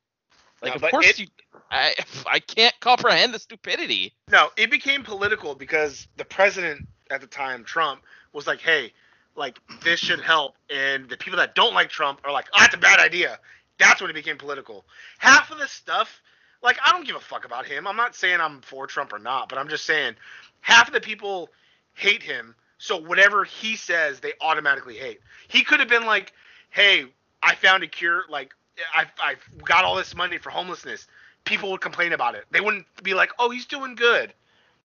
[0.63, 1.27] Like, No, of course it- you.
[1.71, 1.95] I
[2.27, 4.15] I can't comprehend the stupidity.
[4.33, 8.03] No, it became political because the president at the time, Trump,
[8.33, 8.93] was like, "Hey,
[9.37, 12.75] like this should help," and the people that don't like Trump are like, "Oh, that's
[12.75, 13.39] a bad idea."
[13.79, 14.85] That's when it became political.
[15.19, 16.23] Half of the stuff,
[16.63, 17.87] like, I don't give a fuck about him.
[17.87, 20.15] I'm not saying I'm for Trump or not, but I'm just saying
[20.61, 21.51] half of the people
[21.95, 22.55] hate him.
[22.79, 25.21] So whatever he says, they automatically hate.
[25.49, 26.33] He could have been like,
[26.71, 27.07] "Hey,
[27.43, 28.25] I found a cure.
[28.29, 28.55] Like,
[28.95, 31.07] I've I've got all this money for homelessness."
[31.45, 32.47] People would complain about it.
[32.51, 34.33] They wouldn't be like, "Oh, he's doing good."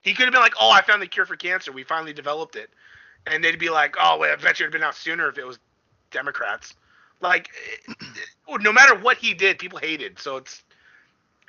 [0.01, 1.71] He could have been like, "Oh, I found the cure for cancer.
[1.71, 2.69] We finally developed it,"
[3.27, 5.45] and they'd be like, "Oh, well, I bet you it'd been out sooner if it
[5.45, 5.59] was
[6.11, 6.73] Democrats."
[7.21, 7.49] Like,
[7.87, 10.19] it- no matter what he did, people hated.
[10.19, 10.63] So it's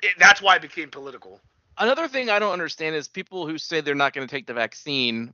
[0.01, 1.39] it, that's why it became political.
[1.77, 4.53] Another thing I don't understand is people who say they're not going to take the
[4.53, 5.33] vaccine,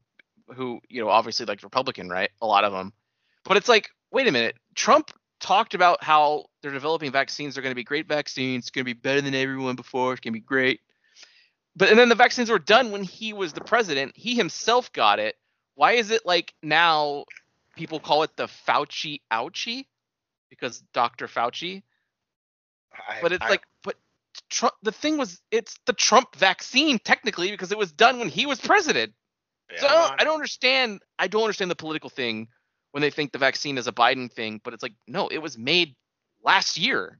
[0.55, 2.29] who you know obviously like Republican, right?
[2.41, 2.93] A lot of them,
[3.43, 5.11] but it's like, wait a minute, Trump
[5.41, 7.55] talked about how they're developing vaccines.
[7.55, 8.63] They're going to be great vaccines.
[8.65, 10.13] It's going to be better than everyone before.
[10.13, 10.81] It's going to be great.
[11.79, 14.15] But and then the vaccines were done when he was the president.
[14.15, 15.35] He himself got it
[15.79, 17.23] why is it like now
[17.77, 19.85] people call it the Fauci ouchie
[20.49, 21.27] because Dr.
[21.27, 21.83] Fauci?
[22.93, 23.95] I- But it's I- like, but
[24.49, 24.73] Trump.
[24.83, 28.59] The thing was, it's the Trump vaccine technically because it was done when he was
[28.59, 29.13] president.
[29.71, 30.99] yeah, so I don't, I don't understand.
[31.17, 32.49] I don't understand the political thing
[32.91, 34.59] when they think the vaccine is a Biden thing.
[34.61, 35.95] But it's like, no, it was made
[36.43, 37.19] last year.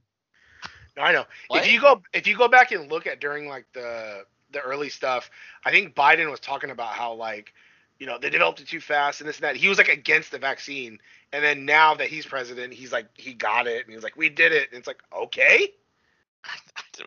[0.98, 1.24] No, I know.
[1.48, 1.64] What?
[1.64, 4.88] If you go if you go back and look at during like the the early
[4.88, 5.30] stuff,
[5.64, 7.52] I think Biden was talking about how like
[7.98, 9.56] you know they developed it too fast and this and that.
[9.56, 10.98] He was like against the vaccine,
[11.32, 14.28] and then now that he's president, he's like he got it and he's like we
[14.28, 15.72] did it, and it's like okay.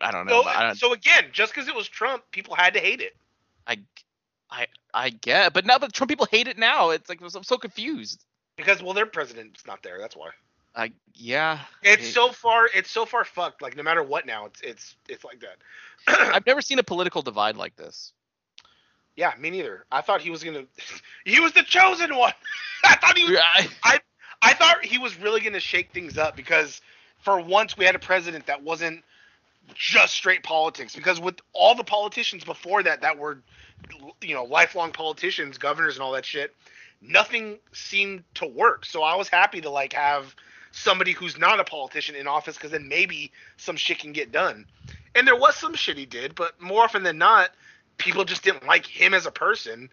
[0.00, 0.42] I don't know.
[0.42, 3.16] So I, don't- so again, just because it was Trump, people had to hate it.
[3.66, 3.78] I,
[4.50, 5.52] I, I get.
[5.52, 8.24] But now that Trump people hate it now, it's like I'm so confused.
[8.56, 9.98] Because well, their president's not there.
[9.98, 10.30] That's why.
[10.74, 11.60] I yeah.
[11.82, 12.68] It's I- so far.
[12.74, 13.62] It's so far fucked.
[13.62, 15.56] Like no matter what now, it's it's it's like that.
[16.34, 18.12] I've never seen a political divide like this.
[19.16, 19.84] yeah, me neither.
[19.90, 20.64] I thought he was gonna.
[21.24, 22.32] He was the chosen one.
[22.84, 23.38] I thought he was.
[23.82, 24.00] I,
[24.42, 26.82] I thought he was really going to shake things up because
[27.22, 29.02] for once we had a president that wasn't
[29.74, 30.94] just straight politics.
[30.94, 33.38] Because with all the politicians before that that were,
[34.20, 36.54] you know, lifelong politicians, governors, and all that shit,
[37.00, 38.84] nothing seemed to work.
[38.84, 40.34] So I was happy to like have
[40.74, 44.66] somebody who's not a politician in office because then maybe some shit can get done.
[45.14, 47.50] And there was some shit he did, but more often than not,
[47.96, 49.88] people just didn't like him as a person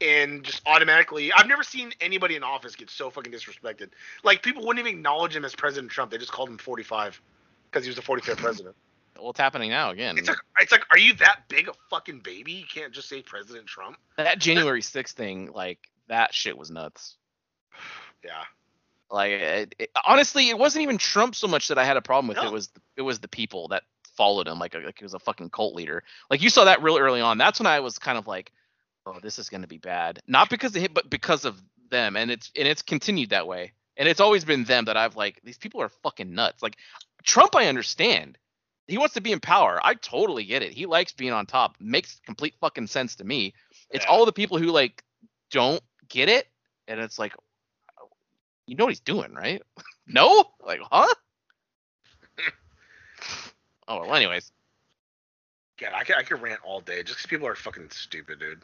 [0.00, 3.90] and just automatically I've never seen anybody in office get so fucking disrespected.
[4.24, 6.10] Like people wouldn't even acknowledge him as President Trump.
[6.10, 7.20] They just called him 45
[7.70, 8.74] because he was the 45th president.
[9.20, 10.18] well, it's happening now again.
[10.18, 12.52] It's like it's like are you that big a fucking baby?
[12.52, 13.98] You can't just say President Trump.
[14.16, 15.78] that January 6th thing, like
[16.08, 17.16] that shit was nuts.
[18.24, 18.44] Yeah.
[19.14, 22.28] Like it, it- honestly, it wasn't even Trump so much that I had a problem
[22.28, 22.36] with.
[22.36, 22.46] No.
[22.48, 23.84] It was it was the people that
[24.16, 26.02] followed him, like uh, like he was a fucking cult leader.
[26.30, 27.38] Like you saw that real early on.
[27.38, 28.52] That's when I was kind of like,
[29.06, 30.20] oh, this is gonna be bad.
[30.26, 31.60] Not because of him, but because of
[31.90, 32.16] them.
[32.16, 33.72] And it's and it's continued that way.
[33.96, 36.62] And it's always been them that I've like these people are fucking nuts.
[36.62, 36.76] Like
[37.22, 38.36] Trump, I understand.
[38.88, 39.80] He wants to be in power.
[39.82, 40.72] I totally get it.
[40.72, 41.76] He likes being on top.
[41.80, 43.54] Makes complete fucking sense to me.
[43.90, 44.10] It's Yeah.
[44.10, 45.02] all the people who like
[45.50, 46.48] don't get it,
[46.88, 47.32] and it's like,
[48.66, 49.62] you know what he's doing, right?
[50.06, 51.12] no, like, huh?
[53.88, 54.14] oh well.
[54.14, 54.50] Anyways,
[55.78, 58.62] God, I could, I could rant all day just because people are fucking stupid, dude.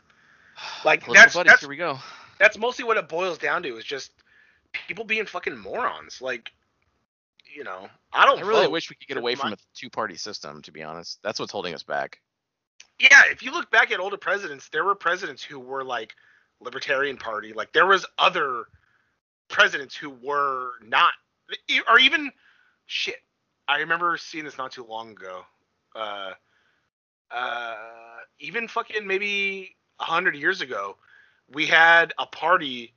[0.85, 1.99] Like that's that's here we go.
[2.39, 4.13] that's mostly what it boils down to is just
[4.87, 6.21] people being fucking morons.
[6.21, 6.53] Like,
[7.55, 10.61] you know, I don't I really wish we could get away from a two-party system.
[10.63, 12.21] To be honest, that's what's holding us back.
[12.99, 16.15] yeah, if you look back at older presidents, there were presidents who were like
[16.61, 17.55] Libertarian Party.
[17.55, 18.67] Like there was other
[19.51, 21.13] presidents who were not,
[21.89, 22.31] or even
[22.87, 23.17] shit.
[23.69, 25.43] I remember seeing this not too long ago.
[25.95, 26.33] Uh,
[27.31, 27.77] uh,
[28.39, 30.97] even fucking maybe a hundred years ago,
[31.53, 32.93] we had a party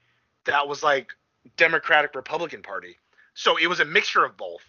[0.45, 1.11] that was like
[1.57, 2.97] Democratic Republican Party.
[3.33, 4.63] So it was a mixture of both.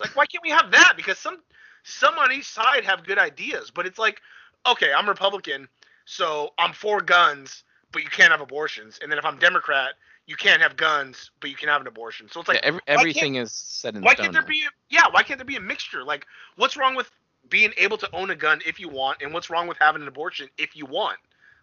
[0.00, 0.94] Like, why can't we have that?
[0.96, 1.38] Because some
[1.84, 4.20] some on each side have good ideas, but it's like,
[4.66, 5.68] okay, I'm Republican,
[6.04, 8.98] so I'm for guns, but you can't have abortions.
[9.00, 9.94] And then if I'm Democrat,
[10.28, 12.28] you can't have guns, but you can have an abortion.
[12.30, 14.24] So it's like, yeah, every, everything is set in why stone.
[14.24, 14.60] can't there be?
[14.62, 16.04] A, yeah, why can't there be a mixture?
[16.04, 16.26] Like,
[16.56, 17.10] what's wrong with
[17.48, 20.06] being able to own a gun if you want, and what's wrong with having an
[20.08, 21.16] abortion if you want?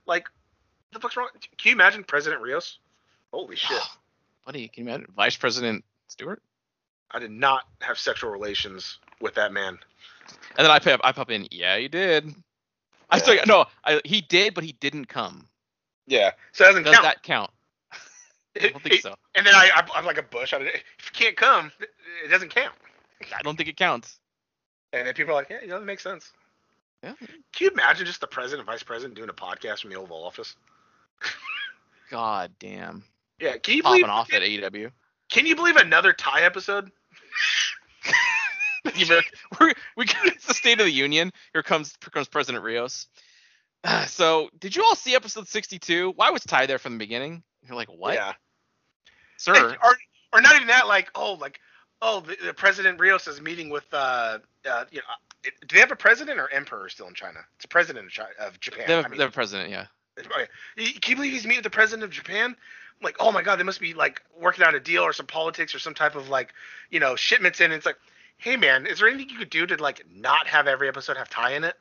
[0.07, 0.23] Like,
[0.89, 1.29] what the fuck's wrong?
[1.59, 2.79] Can you imagine President Rios?
[3.31, 3.79] Holy shit!
[4.47, 4.67] buddy?
[4.67, 6.41] Can you imagine Vice President Stewart?
[7.11, 9.77] I did not have sexual relations with that man.
[10.57, 11.47] And then I pop, I pop in.
[11.51, 12.33] Yeah, you did.
[13.11, 13.21] I Yeah.
[13.21, 13.65] still no.
[13.83, 15.47] I, he did, but he didn't come.
[16.07, 16.85] Yeah, so it doesn't count.
[16.85, 17.03] Does count.
[17.03, 17.51] that count?
[18.55, 19.15] I don't think so.
[19.35, 20.53] And then I, I, I'm like a bush.
[20.53, 21.71] I, if you can't come,
[22.23, 22.73] it doesn't count.
[23.21, 24.19] I don't think it counts.
[24.93, 26.31] And then people are like, yeah, you know, that makes sense.
[27.03, 27.13] Yeah.
[27.19, 27.27] Can
[27.59, 30.55] you imagine just the president and vice president doing a podcast from the Oval Office?
[32.09, 33.03] God damn.
[33.39, 34.09] Yeah, can you believe Popping believe?
[34.09, 34.91] off at E AEW.
[35.29, 36.91] Can you believe another Tai episode?
[39.59, 41.31] We're, we it's the State of the Union.
[41.53, 43.07] Here comes here comes President Rios.
[43.83, 46.13] Uh, So, did you all see episode 62?
[46.15, 47.43] Why was Tai there from the beginning?
[47.67, 48.33] You're like, what, Yeah.
[49.45, 49.77] Sir?
[49.83, 49.97] Or,
[50.33, 50.87] or not even that.
[50.87, 51.59] Like, oh, like,
[52.01, 54.39] oh, the, the President Rios is meeting with, uh,
[54.69, 55.03] uh, you know,
[55.43, 57.39] it, do they have a president or emperor still in China?
[57.55, 58.85] It's a president of, China, of Japan.
[58.87, 59.85] They have, I mean, they have a president, yeah.
[60.19, 60.47] okay.
[60.77, 62.55] Can you believe he's meeting with the president of Japan?
[62.55, 65.27] I'm like, oh my god, they must be like working out a deal or some
[65.27, 66.53] politics or some type of like,
[66.89, 67.71] you know, shipments in.
[67.71, 67.97] It's like,
[68.37, 71.29] hey man, is there anything you could do to like not have every episode have
[71.29, 71.75] Tai in it?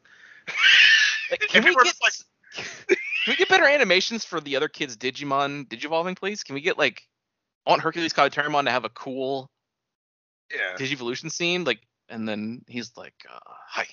[1.49, 2.25] Can we get just
[2.87, 2.97] can
[3.33, 6.43] we get better animations for the other kids Digimon Digivolving, please?
[6.45, 7.09] Can we get like
[7.67, 9.51] I want Hercules Kabuterimon to have a cool
[10.55, 13.39] yeah, Digivolution scene, like, and then he's like, uh,
[13.69, 13.87] "Hi."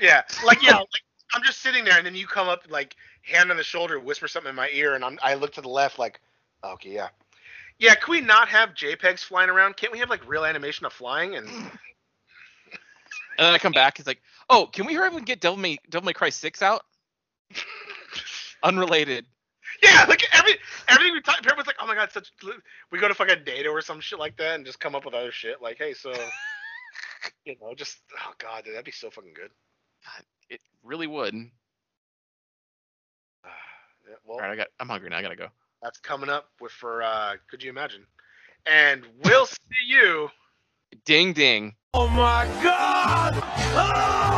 [0.00, 1.02] yeah, like yeah, like
[1.34, 4.28] I'm just sitting there and then you come up like hand on the shoulder, whisper
[4.28, 6.20] something in my ear, and I'm I look to the left like,
[6.64, 7.08] Okay, yeah.
[7.78, 9.76] Yeah, can we not have JPEGs flying around?
[9.76, 11.48] Can't we have like real animation of flying and
[13.38, 15.58] And then I come back, he's like, "Oh, can we hurry up and get Devil
[15.58, 16.82] May Devil May Cry six out?"
[18.64, 19.26] Unrelated.
[19.82, 20.56] Yeah, like every
[20.88, 22.30] everything we talk everyone's like, Oh my god, such
[22.90, 25.14] we go to fucking data or some shit like that and just come up with
[25.14, 25.62] other shit.
[25.62, 26.12] Like, hey, so
[27.44, 29.50] you know, just oh god, dude, that'd be so fucking good.
[30.50, 31.34] It really would.
[34.08, 34.68] Yeah, well, All right, I got.
[34.80, 35.18] I'm hungry now.
[35.18, 35.48] I gotta go.
[35.82, 38.06] that's coming up with for uh could you imagine?
[38.66, 39.56] And we'll see
[39.86, 40.30] you
[41.04, 41.74] Ding ding.
[41.92, 43.34] Oh my god!
[43.34, 44.37] For